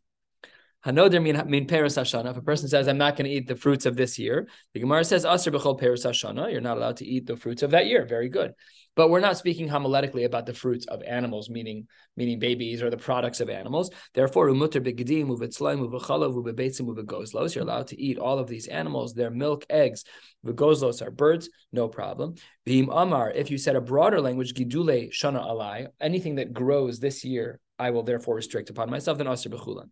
Hanoder 0.85 1.21
mean 1.21 1.41
mean 1.49 1.67
peres 1.67 1.97
hashana. 1.97 2.31
If 2.31 2.37
a 2.37 2.41
person 2.41 2.69
says, 2.69 2.87
"I'm 2.87 2.97
not 2.97 3.17
going 3.17 3.29
to 3.29 3.35
eat 3.35 3.47
the 3.47 3.55
fruits 3.55 3.85
of 3.85 3.95
this 3.95 4.19
year," 4.19 4.47
the 4.73 4.79
Gemara 4.79 5.03
says, 5.03 5.25
"Aser 5.25 5.51
b'chol 5.51 5.79
peres 5.79 6.05
hashana." 6.05 6.51
You're 6.51 6.61
not 6.61 6.77
allowed 6.77 6.97
to 6.97 7.05
eat 7.05 7.25
the 7.25 7.35
fruits 7.35 7.63
of 7.63 7.71
that 7.71 7.87
year. 7.87 8.05
Very 8.05 8.29
good. 8.29 8.53
But 8.95 9.09
we're 9.09 9.19
not 9.19 9.37
speaking 9.37 9.67
homiletically 9.67 10.23
about 10.25 10.45
the 10.45 10.53
fruits 10.53 10.85
of 10.85 11.01
animals, 11.03 11.49
meaning 11.49 11.87
meaning 12.15 12.39
babies 12.39 12.81
or 12.83 12.89
the 12.89 12.97
products 12.97 13.41
of 13.41 13.49
animals. 13.49 13.89
Therefore, 14.13 14.49
umuter 14.49 14.81
begedim 14.81 15.27
uvetzlaim 15.27 15.87
uvechalav 15.87 16.33
uvebeitzim 16.35 16.87
uvegozlos. 16.87 17.55
You're 17.55 17.63
allowed 17.63 17.87
to 17.87 17.99
eat 17.99 18.17
all 18.19 18.37
of 18.37 18.47
these 18.47 18.67
animals, 18.67 19.13
their 19.13 19.31
milk, 19.31 19.65
eggs. 19.69 20.03
Vegozlos 20.45 21.05
are 21.05 21.11
birds, 21.11 21.49
no 21.71 21.87
problem. 21.87 22.35
V'im 22.67 22.87
amar, 22.91 23.31
if 23.31 23.51
you 23.51 23.57
said 23.57 23.75
a 23.75 23.81
broader 23.81 24.21
language, 24.21 24.53
gidule 24.53 25.09
shana 25.09 25.43
alai, 25.43 25.87
anything 25.99 26.35
that 26.35 26.53
grows 26.53 26.99
this 26.99 27.25
year, 27.25 27.59
I 27.79 27.89
will 27.89 28.03
therefore 28.03 28.35
restrict 28.35 28.69
upon 28.69 28.89
myself. 28.89 29.17
Then 29.17 29.27
aser 29.27 29.49
bechulan. 29.49 29.89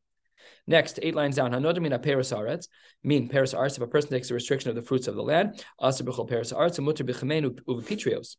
Next, 0.67 0.99
eight 1.01 1.15
lines 1.15 1.35
down. 1.35 1.51
Hanodamina 1.51 2.01
peris 2.01 2.33
aretz 2.33 2.67
mean 3.03 3.29
peris 3.29 3.53
arts. 3.53 3.77
If 3.77 3.83
a 3.83 3.87
person 3.87 4.09
takes 4.09 4.31
a 4.31 4.33
restriction 4.33 4.69
of 4.69 4.75
the 4.75 4.81
fruits 4.81 5.07
of 5.07 5.15
the 5.15 5.21
land, 5.21 5.63
aser 5.81 6.03
bechol 6.03 6.29
peris 6.29 6.51
arts 6.55 6.77
and 6.77 6.85
mutter 6.85 7.03
uvepitrios. 7.03 8.37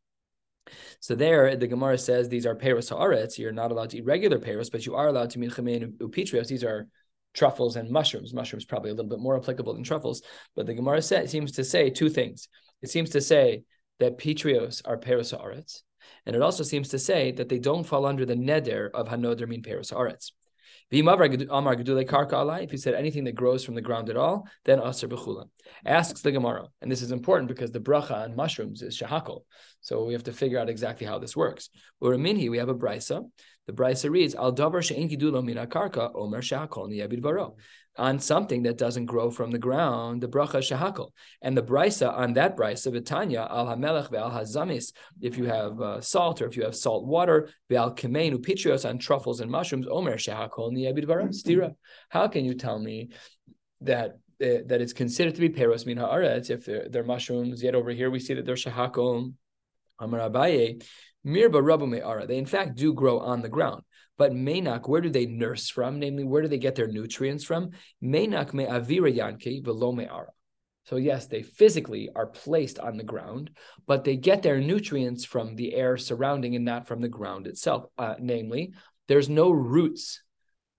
So 0.99 1.15
there, 1.15 1.55
the 1.57 1.69
Gemara 1.69 1.99
says 1.99 2.29
these 2.29 2.47
are 2.47 2.57
peros 2.57 2.91
haaretz. 2.91 3.39
You're 3.39 3.53
not 3.53 3.71
allowed 3.71 3.91
to 3.91 3.99
eat 3.99 4.05
regular 4.05 4.39
peros, 4.39 4.71
but 4.73 4.85
you 4.85 4.97
are 4.97 5.07
allowed 5.09 5.31
to 5.31 5.43
eat 5.43 5.51
chamein 5.53 5.97
upitrios. 5.99 6.49
These 6.49 6.65
are 6.65 6.89
truffles 7.35 7.77
and 7.77 7.91
mushrooms. 7.91 8.35
Mushrooms 8.35 8.65
probably 8.65 8.91
a 8.91 8.95
little 8.95 9.11
bit 9.11 9.21
more 9.21 9.37
applicable 9.37 9.75
than 9.75 9.85
truffles. 9.85 10.23
But 10.57 10.67
the 10.67 10.75
Gemara 10.75 11.03
says, 11.03 11.31
seems 11.31 11.53
to 11.53 11.65
say 11.65 11.91
two 11.91 12.09
things. 12.09 12.49
It 12.83 12.91
seems 12.91 13.11
to 13.11 13.21
say 13.21 13.63
that 14.01 14.19
pitrios 14.19 14.83
are 14.85 14.97
peros 14.97 15.37
haaretz, 15.37 15.83
and 16.27 16.35
it 16.37 16.43
also 16.43 16.65
seems 16.65 16.89
to 16.89 16.99
say 16.99 17.33
that 17.33 17.49
they 17.49 17.59
don't 17.59 17.85
fall 17.85 18.05
under 18.05 18.27
the 18.27 18.35
neder 18.35 18.91
of 18.93 19.09
hanoder 19.09 19.47
mean 19.47 19.63
peros 19.63 19.93
haaretz. 19.93 20.33
If 20.91 22.73
you 22.73 22.79
said 22.79 22.95
anything 22.95 23.25
that 23.25 23.35
grows 23.35 23.65
from 23.65 23.75
the 23.75 23.81
ground 23.81 24.09
at 24.09 24.17
all, 24.17 24.47
then 24.65 24.81
aser 24.81 25.09
b'chulan. 25.09 25.49
Asks 25.85 26.23
the 26.23 26.33
Gemara, 26.33 26.67
and 26.81 26.91
this 26.91 27.03
is 27.03 27.11
important 27.13 27.49
because 27.49 27.73
the 27.73 27.81
bracha 27.81 28.25
on 28.25 28.37
mushrooms 28.37 28.83
is 28.83 28.97
shahakol. 28.97 29.41
So 29.81 30.05
we 30.05 30.13
have 30.13 30.25
to 30.25 30.33
figure 30.33 30.59
out 30.59 30.69
exactly 30.69 31.07
how 31.07 31.19
this 31.19 31.37
works. 31.37 31.71
Uraminhi, 32.03 32.51
we 32.51 32.59
have 32.59 32.69
a 32.69 32.75
brisa. 32.75 33.29
The 33.67 33.73
brisa 33.73 34.11
reads, 34.11 34.35
Al 34.35 34.53
davar 34.53 34.83
she'en 34.83 35.09
gidulo 35.09 35.45
min 35.45 35.57
karka 35.67 36.13
omer 36.15 36.41
shahakol 36.41 36.89
niyabid 36.89 37.21
varo 37.21 37.57
on 37.99 38.19
something 38.19 38.63
that 38.65 38.77
doesn't 38.77 39.07
grow 39.07 39.31
from 39.31 39.51
the 39.51 39.59
ground, 39.59 40.21
the 40.21 40.29
bracha 40.29 40.61
shahakol. 40.61 41.11
And 41.43 41.57
the 41.57 41.63
brisa 41.63 42.13
on 42.13 42.35
that 42.35 42.57
brisa, 42.57 42.93
Vitanya, 42.93 43.49
al 43.51 43.67
hamelech 43.67 44.11
ve'al 44.11 44.33
hazamis, 44.33 44.93
if 45.21 45.39
you 45.39 45.45
have 45.47 45.81
uh, 45.81 46.01
salt 46.01 46.43
or 46.43 46.47
if 46.47 46.57
you 46.57 46.65
have 46.65 46.77
salt 46.77 47.07
water, 47.07 47.49
ve'al 47.71 47.97
kemenu 47.97 48.37
pitrios 48.37 48.89
on 48.89 48.99
truffles 48.99 49.41
and 49.41 49.51
mushrooms, 49.51 49.87
omer 49.91 50.17
shahakol 50.17 50.73
niyabid 50.73 51.07
stira. 51.31 51.75
How 52.09 52.29
can 52.29 52.45
you 52.45 52.55
tell 52.55 52.79
me 52.79 53.11
that 53.81 54.19
uh, 54.43 54.61
that 54.67 54.83
it's 54.83 54.93
considered 54.93 55.35
to 55.35 55.41
be 55.41 55.49
peros 55.49 55.87
min 55.87 55.97
haaretz 55.97 56.51
if 56.51 56.67
they're, 56.67 56.89
they're, 56.89 57.05
mushrooms? 57.05 57.63
Yet 57.63 57.75
over 57.75 57.91
here 57.91 58.11
we 58.11 58.21
see 58.21 58.35
that 58.35 58.45
they're 58.45 58.55
shahakol. 58.55 59.33
Amar 59.99 60.21
Abaye, 60.29 60.85
mirba 61.27 61.63
rabu 61.63 61.89
me'ara. 61.89 62.27
They 62.27 62.37
in 62.37 62.45
fact 62.45 62.77
do 62.77 62.93
grow 62.93 63.19
on 63.19 63.41
the 63.41 63.49
ground. 63.49 63.83
But 64.19 64.33
Menak, 64.33 64.89
where 64.89 65.01
do 65.01 65.11
they 65.11 65.27
nurse 65.27 65.69
from? 65.69 65.99
Namely, 65.99 66.25
where 66.25 66.43
do 66.43 66.49
they 66.49 66.59
get 66.59 66.75
their 66.75 66.87
nutrients 66.87 67.45
from? 67.45 67.71
Menak 68.03 68.55
me 68.55 68.65
avira 68.65 69.15
yanke 69.15 69.63
velo 69.65 69.93
me'ara. 69.93 70.29
So 70.85 70.97
yes, 70.97 71.27
they 71.27 71.43
physically 71.43 72.09
are 72.15 72.27
placed 72.27 72.79
on 72.79 72.97
the 72.97 73.05
ground, 73.05 73.51
but 73.87 74.05
they 74.05 74.17
get 74.17 74.43
their 74.43 74.61
nutrients 74.61 75.25
from 75.25 75.57
the 75.57 75.75
air 75.75 75.97
surrounding 75.97 76.55
and 76.55 76.65
not 76.65 76.87
from 76.87 77.01
the 77.01 77.09
ground 77.09 77.49
itself. 77.49 77.87
Uh, 77.99 78.15
namely, 78.21 78.73
there's 79.09 79.29
no 79.29 79.51
roots 79.51 80.23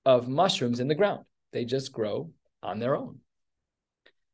of 0.05 0.29
mushrooms 0.29 0.79
in 0.79 0.87
the 0.87 0.95
ground. 0.95 1.25
They 1.51 1.65
just 1.65 1.91
grow 1.91 2.31
on 2.63 2.79
their 2.79 2.95
own. 2.95 3.19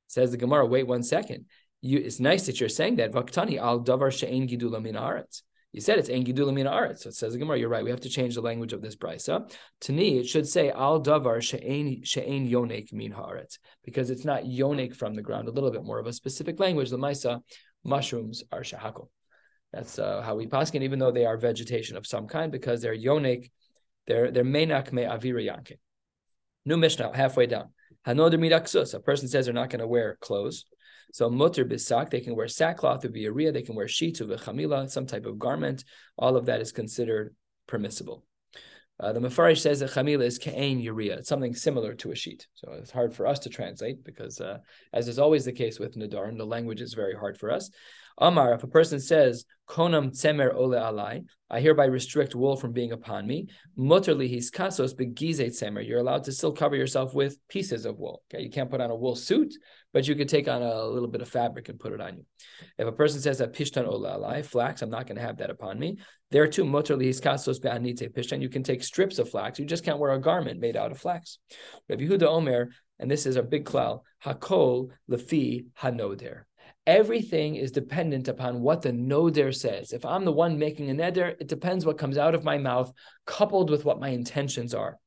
Says 0.08 0.30
the 0.30 0.38
Gemara, 0.38 0.66
wait 0.68 0.86
one 0.86 1.02
second. 1.02 1.46
You, 1.82 1.98
it's 1.98 2.20
nice 2.20 2.46
that 2.46 2.60
you're 2.60 2.70
saying 2.70 2.98
that. 2.98 3.12
Vaktani 3.12 3.58
al 3.58 3.82
davar 3.82 4.12
she'en 4.12 4.48
gidula 4.48 4.82
min 4.82 4.96
you 5.74 5.82
said 5.82 5.98
it's 5.98 6.08
min 6.08 6.26
aretz. 6.28 7.00
So 7.00 7.10
it 7.10 7.16
says 7.16 7.34
the 7.34 7.40
Gemara, 7.40 7.58
you're 7.58 7.68
right. 7.68 7.84
We 7.84 7.90
have 7.90 8.02
to 8.02 8.10
change 8.10 8.36
the 8.36 8.42
language 8.42 8.74
of 8.74 8.82
this 8.82 8.96
brisa. 8.96 9.52
To 9.82 9.92
me, 9.92 10.20
it 10.20 10.28
should 10.28 10.48
say 10.48 10.70
al 10.70 11.02
davar 11.02 11.42
she'ein 11.42 12.04
she'ein 12.04 12.48
yonek 12.48 12.94
min 12.94 13.12
haaretz 13.12 13.58
because 13.84 14.12
it's 14.12 14.24
not 14.24 14.44
yonek 14.44 14.96
from 14.96 15.16
the 15.16 15.24
ground. 15.24 15.48
A 15.48 15.52
little 15.52 15.72
bit 15.72 15.84
more 15.84 15.98
of 15.98 16.06
a 16.06 16.14
specific 16.14 16.60
language. 16.60 16.92
The 16.92 17.00
Maisa 17.00 17.42
mushrooms 17.84 18.44
are 18.52 18.62
shahakol. 18.62 19.08
That's 19.74 19.98
uh, 19.98 20.22
how 20.22 20.36
we 20.36 20.46
paskin, 20.46 20.84
even 20.84 21.00
though 21.00 21.12
they 21.12 21.26
are 21.26 21.38
vegetation 21.38 21.98
of 21.98 22.06
some 22.06 22.28
kind, 22.28 22.52
because 22.52 22.84
they're 22.84 22.96
yonek, 22.96 23.50
they're 24.06 24.30
they're 24.30 24.44
menak 24.44 24.94
me 24.94 25.04
avira 25.04 25.44
yanke. 25.44 25.80
New 26.66 26.78
Mishnah, 26.78 27.18
halfway 27.18 27.48
down. 27.48 27.70
Hanoder 28.08 28.36
midaksus. 28.36 28.94
A 28.94 29.00
person 29.00 29.28
says 29.28 29.46
they're 29.46 29.54
not 29.56 29.72
going 29.72 29.80
to 29.80 29.88
wear 29.88 30.18
clothes. 30.22 30.66
So 31.12 31.30
mutter 31.30 31.66
bisak, 31.66 32.10
they 32.10 32.22
can 32.22 32.36
wear 32.36 32.48
sackcloth 32.48 33.06
of 33.06 33.16
Uriah, 33.16 33.52
they 33.52 33.62
can 33.62 33.76
wear 33.76 33.88
sheets 33.88 34.22
of 34.22 34.30
chamila, 34.30 34.90
some 34.90 35.06
type 35.06 35.26
of 35.26 35.40
garment. 35.40 35.84
All 36.18 36.38
of 36.38 36.46
that 36.46 36.62
is 36.62 36.72
considered 36.72 37.36
permissible. 37.68 38.26
Uh, 39.00 39.12
the 39.12 39.20
Mefarish 39.20 39.60
says 39.60 39.80
that 39.80 39.92
chamila 39.92 40.24
is 40.24 40.38
ka'ain. 40.38 40.80
It's 40.82 41.28
something 41.28 41.56
similar 41.56 41.94
to 41.96 42.12
a 42.12 42.16
sheet. 42.16 42.48
So 42.54 42.74
it's 42.74 42.92
hard 42.92 43.14
for 43.14 43.28
us 43.28 43.40
to 43.40 43.50
translate 43.50 44.04
because, 44.04 44.40
uh, 44.40 44.60
as 44.94 45.08
is 45.08 45.20
always 45.20 45.46
the 45.46 45.52
case 45.52 45.80
with 45.80 45.96
Nadarim, 45.96 46.38
the 46.38 46.46
language 46.46 46.80
is 46.80 46.94
very 46.94 47.16
hard 47.16 47.38
for 47.38 47.52
us. 47.52 47.70
Amar, 48.18 48.54
if 48.54 48.64
a 48.64 48.68
person 48.68 49.00
says, 49.00 49.46
Konam 49.68 50.12
tzemer 50.12 50.54
ole 50.54 50.72
alai, 50.72 51.26
I 51.50 51.62
hereby 51.62 51.86
restrict 51.86 52.36
wool 52.36 52.58
from 52.58 52.74
being 52.74 52.92
upon 52.92 53.26
me. 53.26 53.48
Muterli 53.78 54.30
his 54.30 54.52
kasos 54.52 54.96
begize 54.96 55.40
tzemer. 55.40 55.88
You're 55.88 56.00
allowed 56.00 56.26
to 56.26 56.32
still 56.32 56.52
cover 56.52 56.76
yourself 56.76 57.14
with 57.14 57.38
pieces 57.48 57.86
of 57.86 57.98
wool. 57.98 58.24
Okay, 58.34 58.44
you 58.44 58.50
can't 58.50 58.70
put 58.70 58.82
on 58.82 58.92
a 58.92 58.96
wool 58.96 59.16
suit, 59.16 59.54
but 59.94 60.08
you 60.08 60.16
could 60.16 60.28
take 60.28 60.48
on 60.48 60.62
a 60.62 60.86
little 60.86 61.08
bit 61.08 61.22
of 61.22 61.30
fabric 61.30 61.70
and 61.70 61.80
put 61.80 61.94
it 61.94 62.02
on 62.02 62.18
you. 62.18 62.26
If 62.78 62.88
a 62.88 62.92
person 62.92 63.22
says 63.22 63.38
that 63.38 63.54
pishtan 63.54 63.88
ole 63.88 64.02
alai, 64.02 64.46
flax, 64.46 64.82
I'm 64.82 64.90
not 64.90 65.08
going 65.08 65.16
to 65.16 65.26
have 65.26 65.38
that 65.38 65.50
upon 65.50 65.80
me. 65.80 65.98
There 66.30 66.48
too, 66.48 66.66
muterli 66.66 67.06
his 67.06 67.22
kasos 67.22 67.62
be'anite 67.62 68.14
pishtan. 68.14 68.42
You 68.42 68.50
can 68.50 68.64
take 68.64 68.84
strips 68.84 69.18
of 69.18 69.30
flax. 69.30 69.60
You 69.60 69.66
just 69.66 69.86
can't 69.86 70.00
wear 70.00 70.12
a 70.12 70.20
garment 70.20 70.60
made 70.60 70.76
out 70.76 70.92
of 70.92 71.00
flax. 71.00 71.40
Rabbi 71.88 72.04
Yehuda 72.04 72.24
Omer, 72.24 72.70
and 73.00 73.10
this 73.10 73.26
is 73.26 73.38
a 73.38 73.44
big 73.44 73.66
klal, 73.66 74.02
hakol 74.26 74.90
lefi 75.10 75.68
hanoder. 75.82 76.44
Everything 76.86 77.56
is 77.56 77.72
dependent 77.72 78.28
upon 78.28 78.62
what 78.62 78.82
the 78.82 78.92
noder 78.92 79.54
says. 79.54 79.94
If 79.94 80.04
I'm 80.06 80.26
the 80.26 80.34
one 80.34 80.60
making 80.60 80.90
a 80.90 80.94
neder, 80.94 81.36
it 81.40 81.48
depends 81.48 81.86
what 81.86 81.98
comes 81.98 82.18
out 82.18 82.36
of 82.36 82.44
my 82.44 82.58
mouth, 82.58 82.92
coupled 83.26 83.70
with 83.70 83.86
what 83.86 84.02
my 84.02 84.10
intentions 84.10 84.74
are. 84.74 84.98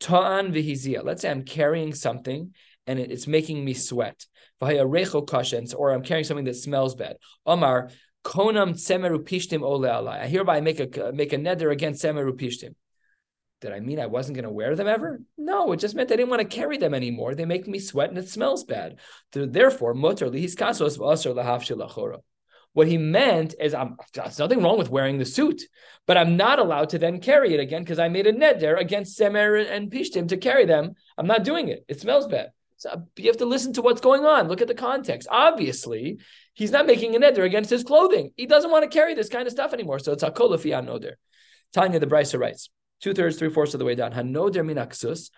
Ta'an 0.00 0.52
vihizia. 0.52 1.04
Let's 1.04 1.22
say 1.22 1.30
I'm 1.30 1.44
carrying 1.44 1.94
something 1.94 2.52
and 2.88 2.98
it's 2.98 3.28
making 3.28 3.64
me 3.64 3.74
sweat. 3.74 4.26
Or 4.60 4.70
I'm 4.70 6.02
carrying 6.02 6.24
something 6.24 6.44
that 6.44 6.56
smells 6.56 6.94
bad. 6.94 7.16
Omar, 7.46 7.90
konam 8.24 8.74
tsemeru 8.74 9.18
pishtim 9.18 9.62
ole 9.62 10.08
I 10.08 10.26
hereby 10.26 10.60
make 10.60 10.80
a 10.80 11.12
make 11.12 11.32
a 11.32 11.36
neder 11.36 11.72
against 11.72 12.04
tsemeru 12.04 12.32
pishtim. 12.32 12.74
Did 13.62 13.72
I 13.72 13.78
mean 13.78 14.00
I 14.00 14.06
wasn't 14.06 14.34
going 14.34 14.44
to 14.44 14.50
wear 14.50 14.74
them 14.74 14.88
ever? 14.88 15.20
No, 15.38 15.70
it 15.70 15.76
just 15.76 15.94
meant 15.94 16.10
I 16.10 16.16
didn't 16.16 16.30
want 16.30 16.42
to 16.42 16.56
carry 16.56 16.78
them 16.78 16.94
anymore. 16.94 17.36
They 17.36 17.44
make 17.44 17.68
me 17.68 17.78
sweat 17.78 18.08
and 18.08 18.18
it 18.18 18.28
smells 18.28 18.64
bad. 18.64 18.98
Therefore, 19.30 19.94
v'asr 19.94 20.98
What 22.72 22.88
he 22.88 22.98
meant 22.98 23.54
is, 23.60 23.72
I'm, 23.72 23.96
there's 24.14 24.40
nothing 24.40 24.64
wrong 24.64 24.78
with 24.78 24.90
wearing 24.90 25.18
the 25.18 25.24
suit, 25.24 25.62
but 26.08 26.16
I'm 26.16 26.36
not 26.36 26.58
allowed 26.58 26.88
to 26.88 26.98
then 26.98 27.20
carry 27.20 27.54
it 27.54 27.60
again 27.60 27.82
because 27.82 28.00
I 28.00 28.08
made 28.08 28.26
a 28.26 28.32
net 28.32 28.58
there 28.58 28.78
against 28.78 29.16
Semer 29.16 29.64
and 29.70 29.92
Pishtim 29.92 30.28
to 30.30 30.36
carry 30.38 30.64
them. 30.64 30.96
I'm 31.16 31.28
not 31.28 31.44
doing 31.44 31.68
it. 31.68 31.84
It 31.86 32.00
smells 32.00 32.26
bad. 32.26 32.50
So 32.78 33.06
you 33.16 33.26
have 33.26 33.36
to 33.36 33.46
listen 33.46 33.74
to 33.74 33.82
what's 33.82 34.00
going 34.00 34.24
on. 34.24 34.48
Look 34.48 34.60
at 34.60 34.66
the 34.66 34.74
context. 34.74 35.28
Obviously, 35.30 36.18
he's 36.52 36.72
not 36.72 36.86
making 36.86 37.14
a 37.14 37.20
neder 37.20 37.44
against 37.44 37.70
his 37.70 37.84
clothing. 37.84 38.32
He 38.36 38.46
doesn't 38.46 38.72
want 38.72 38.82
to 38.82 38.90
carry 38.90 39.14
this 39.14 39.28
kind 39.28 39.46
of 39.46 39.52
stuff 39.52 39.72
anymore. 39.72 40.00
So 40.00 40.10
it's 40.10 40.24
a 40.24 40.32
kolafiyan 40.32 40.86
noder. 40.86 41.12
Tanya 41.72 42.00
the 42.00 42.08
Brisa 42.08 42.40
writes 42.40 42.68
two 43.02 43.12
thirds, 43.12 43.36
three 43.36 43.50
fourths 43.50 43.74
of 43.74 43.78
the 43.78 43.84
way 43.84 43.94
down. 43.94 44.12
Hanoder 44.12 44.64
minaksus, 44.64 45.30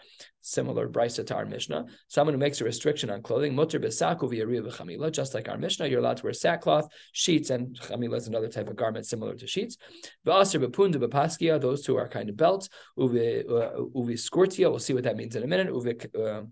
similar 0.43 0.89
brisa 0.89 1.27
to 1.27 1.35
our 1.35 1.47
Mishnah. 1.47 1.87
Someone 2.09 2.35
who 2.35 2.39
makes 2.39 2.61
a 2.61 2.65
restriction 2.65 3.11
on 3.11 3.23
clothing, 3.23 3.55
mutter 3.55 3.81
besaku 3.81 4.31
v'chamila, 4.31 5.11
just 5.11 5.35
like 5.35 5.49
our 5.49 5.59
Mishnah, 5.59 5.87
you're 5.89 6.01
allowed 6.01 6.19
to 6.19 6.25
wear 6.25 6.33
sackcloth, 6.33 6.87
sheets, 7.13 7.51
and 7.51 7.75
chamila 7.81 8.17
is 8.17 8.29
another 8.29 8.49
type 8.49 8.69
of 8.69 8.77
garment 8.77 9.07
similar 9.07 9.35
to 9.35 9.47
sheets. 9.47 9.79
V'aser 10.27 10.65
bepundu 10.65 10.97
bepaskia, 10.97 11.59
those 11.59 11.83
two 11.83 11.97
are 11.97 12.09
kind 12.09 12.29
of 12.29 12.37
belts. 12.37 12.69
Uvi 12.99 13.45
uvi 13.45 14.15
skurtia, 14.15 14.71
we'll 14.71 14.79
see 14.79 14.95
what 14.95 15.05
that 15.05 15.17
means 15.17 15.35
in 15.35 15.43
a 15.43 15.47
minute. 15.47 15.73
Uvi 15.73 16.47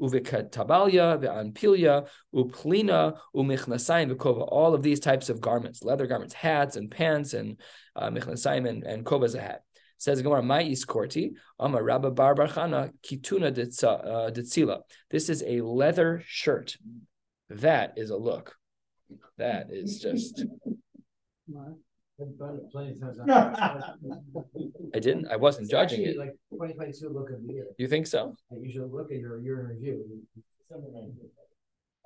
uvekatabalia, 0.00 1.18
ve'anpilia, 1.18 2.06
uplina, 2.34 3.18
umichnasayim, 3.34 4.14
v'kova, 4.14 4.46
all 4.48 4.74
of 4.74 4.82
these 4.82 5.00
types 5.00 5.28
of 5.28 5.40
garments, 5.40 5.82
leather 5.82 6.06
garments, 6.06 6.34
hats 6.34 6.76
and 6.76 6.90
pants, 6.90 7.34
and 7.34 7.60
uh, 7.96 8.08
michnasayim, 8.10 8.68
and, 8.68 8.84
and 8.84 9.04
kova 9.04 9.24
is 9.24 9.34
a 9.34 9.40
hat. 9.40 9.62
Says 9.98 10.22
Gemara, 10.22 10.42
"My 10.42 10.64
iskorti, 10.64 11.32
Amar 11.58 11.82
Rabba 11.82 12.10
Bar 12.12 12.34
Barchana 12.34 12.92
Kituna 13.02 13.48
uh, 13.48 14.30
Ditzila." 14.30 14.80
This 15.10 15.28
is 15.28 15.42
a 15.46 15.60
leather 15.60 16.22
shirt. 16.26 16.76
That 17.50 17.94
is 17.96 18.10
a 18.10 18.16
look. 18.16 18.54
That 19.36 19.66
is 19.70 20.00
just. 20.00 20.44
I 24.94 24.98
didn't. 25.00 25.28
I 25.30 25.36
wasn't 25.36 25.64
it's 25.64 25.70
judging 25.70 26.02
it. 26.02 26.18
Like 26.18 26.34
2022 26.50 27.08
look 27.10 27.30
of 27.30 27.46
the 27.46 27.52
year. 27.52 27.66
You 27.78 27.86
think 27.86 28.06
so? 28.06 28.34
I 28.50 28.56
usually 28.60 28.88
look 28.90 29.12
at 29.12 29.18
your 29.18 29.40
year 29.40 29.60
in 29.60 29.66
review. 29.76 30.22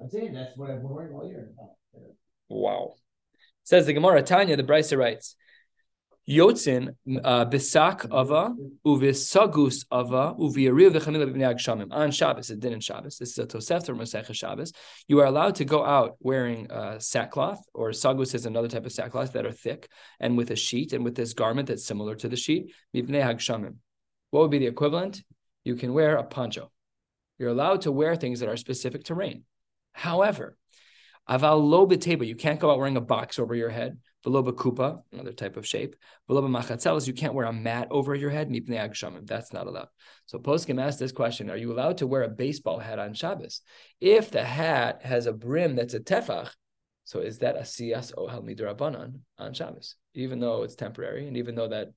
I'm 0.01 0.11
saying 0.11 0.33
that's 0.35 0.57
what 0.57 0.71
I've 0.71 0.83
been 0.83 0.91
wearing 0.91 1.15
all 1.15 1.27
year. 1.27 1.51
Wow. 2.49 2.95
Says 3.65 3.87
the 3.87 3.93
Gemara 3.93 4.23
Tanya, 4.23 4.57
the 4.57 4.65
Brisa 4.65 4.99
writes, 4.99 5.37
Yotzin 6.29 6.95
uh, 7.25 7.45
bisak 7.47 8.05
ava 8.05 8.55
uvisagus 8.87 9.85
ava 9.91 10.35
uviyariv 10.39 10.95
v'chamila 10.95 11.29
b'nei 11.29 11.53
agshamim 11.53 11.89
on 11.91 12.13
Shabbos. 12.13 12.49
It 12.51 12.61
did 12.61 12.73
in 12.73 12.79
Shabbos. 12.79 13.19
This 13.19 13.33
is 13.33 13.39
a 13.39 13.47
Tosefta 13.47 13.93
Masechah 13.97 14.33
Shabbos. 14.33 14.73
You 15.09 15.19
are 15.19 15.27
allowed 15.27 15.57
to 15.57 15.65
go 15.65 15.85
out 15.85 16.17
wearing 16.21 16.71
uh, 16.71 17.01
sackcloth, 17.01 17.59
or 17.75 17.91
sagus 17.91 18.35
is 18.35 18.47
another 18.47 18.69
type 18.69 18.87
of 18.87 18.93
sackcloth 18.93 19.33
that 19.33 19.45
are 19.45 19.53
thick, 19.53 19.89
and 20.21 20.37
with 20.37 20.53
a 20.53 20.57
sheet, 20.57 20.93
and 20.93 21.05
with 21.05 21.17
this 21.17 21.33
garment 21.33 21.67
that's 21.67 21.85
similar 21.85 22.15
to 22.15 22.29
the 22.29 22.37
sheet. 22.37 22.73
B'nei 22.95 23.25
agshamim. 23.25 23.77
What 24.31 24.43
would 24.43 24.51
be 24.53 24.59
the 24.59 24.67
equivalent? 24.67 25.25
You 25.65 25.75
can 25.75 25.93
wear 25.93 26.17
a 26.17 26.23
poncho. 26.25 26.71
You're 27.39 27.51
allowed 27.51 27.81
to 27.83 27.91
wear 27.91 28.15
things 28.15 28.39
that 28.41 28.49
are 28.49 28.57
specific 28.57 29.05
to 29.05 29.17
rain. 29.17 29.43
However, 29.93 30.57
aval 31.29 31.63
lo 31.63 31.89
you 32.25 32.37
can't 32.37 32.61
go 32.61 32.71
out 32.71 32.79
wearing 32.79 32.97
a 32.97 33.01
box 33.01 33.39
over 33.39 33.55
your 33.55 33.71
head. 33.71 33.99
Veloba 34.25 34.53
kupa, 34.53 35.03
another 35.13 35.33
type 35.33 35.57
of 35.57 35.67
shape. 35.67 35.97
Veloba 36.31 36.49
machatzelis, 36.49 37.09
you 37.09 37.13
can't 37.13 37.35
wear 37.35 37.47
a 37.47 37.53
mat 37.53 37.89
over 37.91 38.15
your 38.15 38.31
head. 38.31 38.49
Mipnei 38.49 38.79
agshamim, 38.79 39.27
that's 39.27 39.53
not 39.53 39.67
allowed. 39.67 39.89
So 40.27 40.39
Poskim 40.39 40.81
asked 40.81 41.01
this 41.01 41.13
question: 41.13 41.51
Are 41.51 41.57
you 41.57 41.73
allowed 41.73 41.99
to 41.99 42.07
wear 42.07 42.23
a 42.23 42.29
baseball 42.29 42.79
hat 42.79 43.01
on 43.01 43.15
Shabbos? 43.15 43.63
If 44.01 44.31
the 44.31 44.45
hat 44.45 45.03
has 45.03 45.27
a 45.27 45.33
brim 45.33 45.75
that's 45.75 45.95
a 45.95 46.01
tefach, 46.01 46.51
so 47.05 47.19
is 47.19 47.39
that 47.39 47.57
a 47.57 47.61
siyas 47.61 48.15
ohel 48.15 48.45
midrabanan 48.45 49.21
on 49.39 49.55
Shabbos? 49.55 49.97
Even 50.15 50.39
though 50.39 50.63
it's 50.63 50.77
temporary, 50.77 51.27
and 51.27 51.37
even 51.37 51.57
though 51.57 51.69
that 51.69 51.89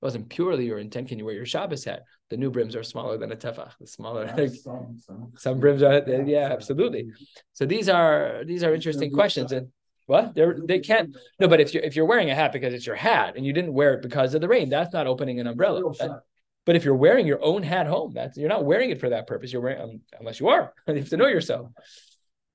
wasn't 0.00 0.28
purely 0.28 0.66
your 0.66 0.78
intent, 0.78 1.08
can 1.08 1.18
you 1.18 1.24
wear 1.24 1.34
your 1.34 1.46
Shabbos 1.46 1.84
hat? 1.84 2.04
The 2.30 2.36
new 2.36 2.50
brims 2.50 2.74
are 2.76 2.82
smaller 2.82 3.18
than 3.18 3.32
a 3.32 3.36
tefach. 3.36 3.72
The 3.78 3.86
smaller, 3.86 4.28
some, 4.48 4.98
some. 4.98 5.32
some 5.36 5.60
brims 5.60 5.82
are, 5.82 6.02
yeah, 6.26 6.48
absolutely. 6.50 7.10
So 7.52 7.66
these 7.66 7.88
are 7.88 8.42
these 8.46 8.62
are 8.62 8.74
interesting 8.74 9.12
questions, 9.12 9.52
and 9.52 9.68
what? 10.06 10.34
They 10.34 10.44
they 10.64 10.78
can't. 10.78 11.16
No, 11.38 11.48
but 11.48 11.60
if 11.60 11.74
you're 11.74 11.82
if 11.82 11.96
you're 11.96 12.06
wearing 12.06 12.30
a 12.30 12.34
hat 12.34 12.52
because 12.52 12.72
it's 12.72 12.86
your 12.86 12.96
hat 12.96 13.34
and 13.36 13.44
you 13.44 13.52
didn't 13.52 13.72
wear 13.72 13.94
it 13.94 14.02
because 14.02 14.34
of 14.34 14.40
the 14.40 14.48
rain, 14.48 14.68
that's 14.68 14.92
not 14.92 15.06
opening 15.06 15.40
an 15.40 15.46
umbrella. 15.46 15.82
That, 15.98 16.22
but 16.66 16.76
if 16.76 16.84
you're 16.84 16.94
wearing 16.94 17.26
your 17.26 17.42
own 17.42 17.62
hat 17.62 17.86
home, 17.86 18.12
that's 18.14 18.36
you're 18.36 18.48
not 18.48 18.64
wearing 18.64 18.90
it 18.90 19.00
for 19.00 19.10
that 19.10 19.26
purpose. 19.26 19.52
You're 19.52 19.62
wearing 19.62 19.82
um, 19.82 20.00
unless 20.18 20.40
you 20.40 20.48
are. 20.48 20.72
you 20.88 20.94
have 20.94 21.08
to 21.10 21.16
know 21.16 21.26
yourself. 21.26 21.70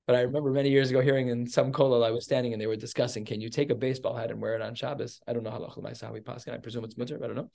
But 0.06 0.14
I 0.14 0.20
remember 0.20 0.50
many 0.52 0.70
years 0.70 0.90
ago 0.90 1.00
hearing 1.00 1.28
in 1.28 1.48
some 1.48 1.72
kollel 1.72 2.06
I 2.06 2.12
was 2.12 2.24
standing 2.24 2.52
and 2.52 2.62
they 2.62 2.68
were 2.68 2.76
discussing, 2.76 3.24
can 3.24 3.40
you 3.40 3.48
take 3.48 3.70
a 3.70 3.74
baseball 3.74 4.14
hat 4.14 4.30
and 4.30 4.40
wear 4.40 4.54
it 4.54 4.62
on 4.62 4.74
Shabbos? 4.74 5.20
I 5.26 5.32
don't 5.32 5.42
know 5.42 5.50
how 5.50 5.58
halachah 5.58 5.82
ma'asawi 5.82 6.22
paskin. 6.22 6.54
I 6.54 6.58
presume 6.58 6.84
it's 6.84 6.96
mutter. 6.96 7.18
I 7.22 7.26
don't 7.26 7.34
know. 7.34 7.50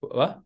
What? 0.00 0.40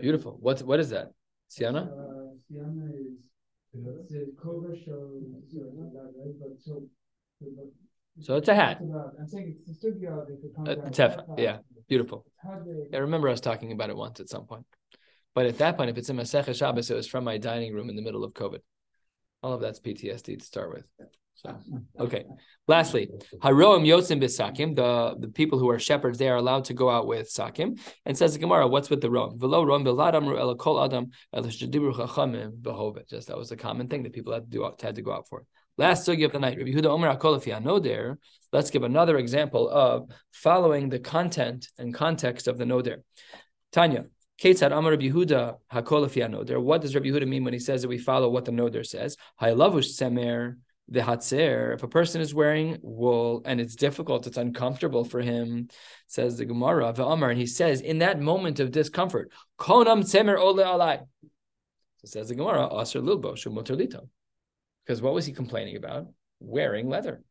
Beautiful. 0.00 0.36
What 0.40 0.62
what 0.62 0.78
is 0.78 0.90
that? 0.90 1.12
Siana? 1.50 1.86
Uh, 1.86 2.34
Siana 2.50 2.90
is 2.90 3.18
the 4.08 4.34
cover 4.40 4.74
shows 4.76 5.22
so 6.64 6.82
it's 8.18 8.48
a 8.48 8.54
hat. 8.54 8.78
I'm 8.80 9.26
saying 9.26 9.56
it's 9.60 9.70
a 9.70 9.74
studio. 9.74 10.26
Uh, 10.66 11.34
yeah, 11.36 11.58
beautiful. 11.88 12.24
I 12.92 12.96
remember 12.98 13.28
us 13.28 13.40
talking 13.40 13.72
about 13.72 13.90
it 13.90 13.96
once 13.96 14.20
at 14.20 14.28
some 14.28 14.46
point. 14.46 14.64
But 15.34 15.46
at 15.46 15.58
that 15.58 15.76
point, 15.76 15.90
if 15.90 15.98
it's 15.98 16.08
in 16.08 16.16
Masech 16.16 16.54
Shabbos, 16.56 16.90
it 16.90 16.94
was 16.94 17.06
from 17.06 17.24
my 17.24 17.36
dining 17.36 17.74
room 17.74 17.90
in 17.90 17.96
the 17.96 18.02
middle 18.02 18.24
of 18.24 18.32
COVID. 18.32 18.60
All 19.42 19.52
of 19.52 19.60
that's 19.60 19.80
PTSD 19.80 20.38
to 20.38 20.44
start 20.44 20.72
with. 20.72 20.88
So, 21.34 21.54
okay. 22.00 22.24
Lastly, 22.66 23.10
haroim 23.42 23.86
yotzim 23.86 24.22
bisakim. 24.22 24.74
The 24.74 25.14
the 25.20 25.28
people 25.28 25.58
who 25.58 25.68
are 25.68 25.78
shepherds, 25.78 26.16
they 26.16 26.30
are 26.30 26.36
allowed 26.36 26.64
to 26.64 26.74
go 26.74 26.88
out 26.88 27.06
with 27.06 27.30
sakim. 27.30 27.78
And 28.06 28.16
says 28.16 28.32
the 28.32 28.38
Gemara, 28.38 28.66
what's 28.66 28.88
with 28.88 29.02
the 29.02 29.10
rom? 29.10 29.38
Velo 29.38 29.62
rom 29.62 29.84
biladam 29.84 30.34
ela 30.38 30.56
kol 30.56 30.82
adam. 30.82 31.10
Just 33.10 33.28
that 33.28 33.36
was 33.36 33.52
a 33.52 33.56
common 33.56 33.88
thing 33.88 34.02
that 34.04 34.14
people 34.14 34.32
had 34.32 34.44
to 34.44 34.50
do 34.50 34.72
had 34.80 34.94
to 34.94 35.02
go 35.02 35.12
out 35.12 35.28
for. 35.28 35.44
Last 35.78 36.08
sugi 36.08 36.24
of 36.24 36.32
the 36.32 36.38
night, 36.38 36.56
Rabbi 36.56 36.70
Yehuda 36.70 36.86
Omer 36.86 37.60
know 37.60 37.78
there. 37.78 38.18
Let's 38.52 38.70
give 38.70 38.82
another 38.82 39.18
example 39.18 39.68
of 39.68 40.10
following 40.32 40.88
the 40.88 40.98
content 40.98 41.68
and 41.78 41.92
context 41.92 42.48
of 42.48 42.56
the 42.56 42.64
noder. 42.64 43.02
Tanya, 43.72 44.06
Ketzad 44.40 44.76
Amar 44.76 44.92
Rabbi 44.92 45.08
Yehuda 45.08 45.56
Hakolafi 45.72 46.30
Noder. 46.30 46.60
What 46.60 46.80
does 46.80 46.94
Rabbi 46.94 47.08
Yehuda 47.08 47.28
mean 47.28 47.44
when 47.44 47.52
he 47.52 47.58
says 47.58 47.82
that 47.82 47.88
we 47.88 47.98
follow 47.98 48.30
what 48.30 48.44
the 48.44 48.52
noder 48.52 48.84
says? 48.84 49.16
Haylavush 49.40 49.90
Semer 50.00 50.56
the 50.88 51.00
hatzer, 51.00 51.74
if 51.74 51.82
a 51.82 51.88
person 51.88 52.20
is 52.20 52.32
wearing 52.32 52.78
wool 52.80 53.42
and 53.44 53.60
it's 53.60 53.74
difficult, 53.74 54.26
it's 54.26 54.36
uncomfortable 54.36 55.04
for 55.04 55.20
him, 55.20 55.68
says 56.06 56.38
the 56.38 56.44
Gemara, 56.44 56.94
Amar, 56.96 57.30
and 57.30 57.40
he 57.40 57.46
says, 57.46 57.80
in 57.80 57.98
that 57.98 58.20
moment 58.20 58.60
of 58.60 58.70
discomfort, 58.70 59.32
konam 59.58 60.02
tzemer 60.02 60.38
ole 60.38 60.58
alai. 60.58 61.00
So 61.98 62.06
says 62.06 62.28
the 62.28 62.36
Gemara, 62.36 62.68
aser 62.72 63.00
lilbo 63.00 63.34
shumoterlito. 63.34 64.08
Because 64.86 65.02
what 65.02 65.14
was 65.14 65.26
he 65.26 65.32
complaining 65.32 65.76
about? 65.76 66.06
Wearing 66.38 66.88
leather. 66.88 67.22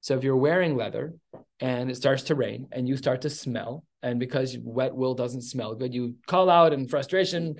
So 0.00 0.16
if 0.16 0.24
you're 0.24 0.36
wearing 0.36 0.76
leather 0.76 1.14
and 1.60 1.90
it 1.90 1.96
starts 1.96 2.24
to 2.24 2.34
rain 2.34 2.68
and 2.72 2.88
you 2.88 2.96
start 2.96 3.22
to 3.22 3.30
smell, 3.30 3.84
and 4.02 4.20
because 4.20 4.56
wet 4.62 4.94
wool 4.94 5.14
doesn't 5.14 5.42
smell 5.42 5.74
good, 5.74 5.92
you 5.92 6.14
call 6.26 6.48
out 6.48 6.72
in 6.72 6.86
frustration, 6.86 7.56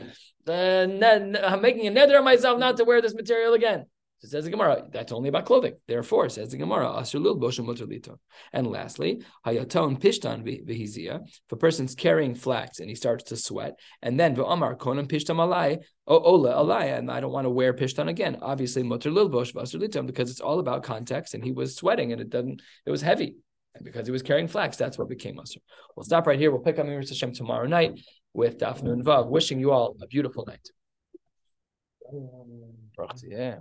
I'm 0.49 1.61
making 1.61 1.87
a 1.87 1.91
nether 1.91 2.19
on 2.19 2.25
myself 2.25 2.59
not 2.59 2.77
to 2.77 2.85
wear 2.85 3.03
this 3.03 3.15
material 3.15 3.55
again. 3.55 3.87
So 4.27 4.39
says 4.39 4.45
the 4.45 4.51
Gemara, 4.51 4.83
that's 4.91 5.13
only 5.13 5.29
about 5.29 5.47
clothing. 5.47 5.75
Therefore, 5.87 6.29
says 6.29 6.51
the 6.51 6.57
Gemara, 6.57 6.87
Asrulul 6.87 7.41
Boshim 7.41 7.65
Mutalito. 7.65 8.19
And 8.53 8.67
lastly, 8.67 9.23
Hayaton 9.47 10.01
Pishtan 10.01 10.43
Vihizia. 10.45 11.21
If 11.25 11.53
a 11.53 11.57
person's 11.57 11.95
carrying 11.95 12.35
flax 12.35 12.81
and 12.81 12.89
he 12.89 12.97
starts 12.97 13.23
to 13.25 13.37
sweat, 13.37 13.79
and 14.03 14.19
then 14.19 14.35
V'Amar 14.35 14.77
Konam 14.77 15.07
Pishtam 15.07 15.37
Alai, 15.37 15.79
Ola 16.09 16.55
Alai, 16.55 16.99
and 16.99 17.09
I 17.09 17.21
don't 17.21 17.31
want 17.31 17.45
to 17.45 17.51
wear 17.51 17.73
Pishtan 17.73 18.09
again. 18.09 18.39
Obviously, 18.43 18.83
Mutalil 18.83 19.31
Bosh 19.31 19.53
Vasrulitum, 19.53 20.07
because 20.07 20.29
it's 20.29 20.41
all 20.41 20.59
about 20.59 20.83
context, 20.83 21.35
and 21.35 21.45
he 21.45 21.53
was 21.53 21.77
sweating 21.77 22.11
and 22.11 22.21
it 22.21 22.29
doesn't, 22.29 22.61
it 22.85 22.91
was 22.91 23.03
heavy. 23.03 23.37
And 23.77 23.85
because 23.85 24.09
he 24.09 24.13
was 24.13 24.23
carrying 24.23 24.49
flax, 24.49 24.77
that's 24.77 24.99
what 24.99 25.09
became 25.09 25.37
Musr. 25.37 25.59
We'll 25.95 26.03
stop 26.03 26.27
right 26.27 26.39
here. 26.39 26.51
We'll 26.51 26.63
pick 26.63 26.81
up 26.81 26.87
Mir 26.87 26.99
Hashem 26.99 27.33
tomorrow 27.33 27.67
night 27.67 28.01
with 28.33 28.59
Daf 28.59 28.83
Nun 28.83 29.05
Vav. 29.05 29.29
Wishing 29.29 29.61
you 29.61 29.71
all 29.71 29.95
a 30.03 30.09
beautiful 30.09 30.45
night. 30.47 30.69
Um, 32.13 32.73
yeah. 33.25 33.55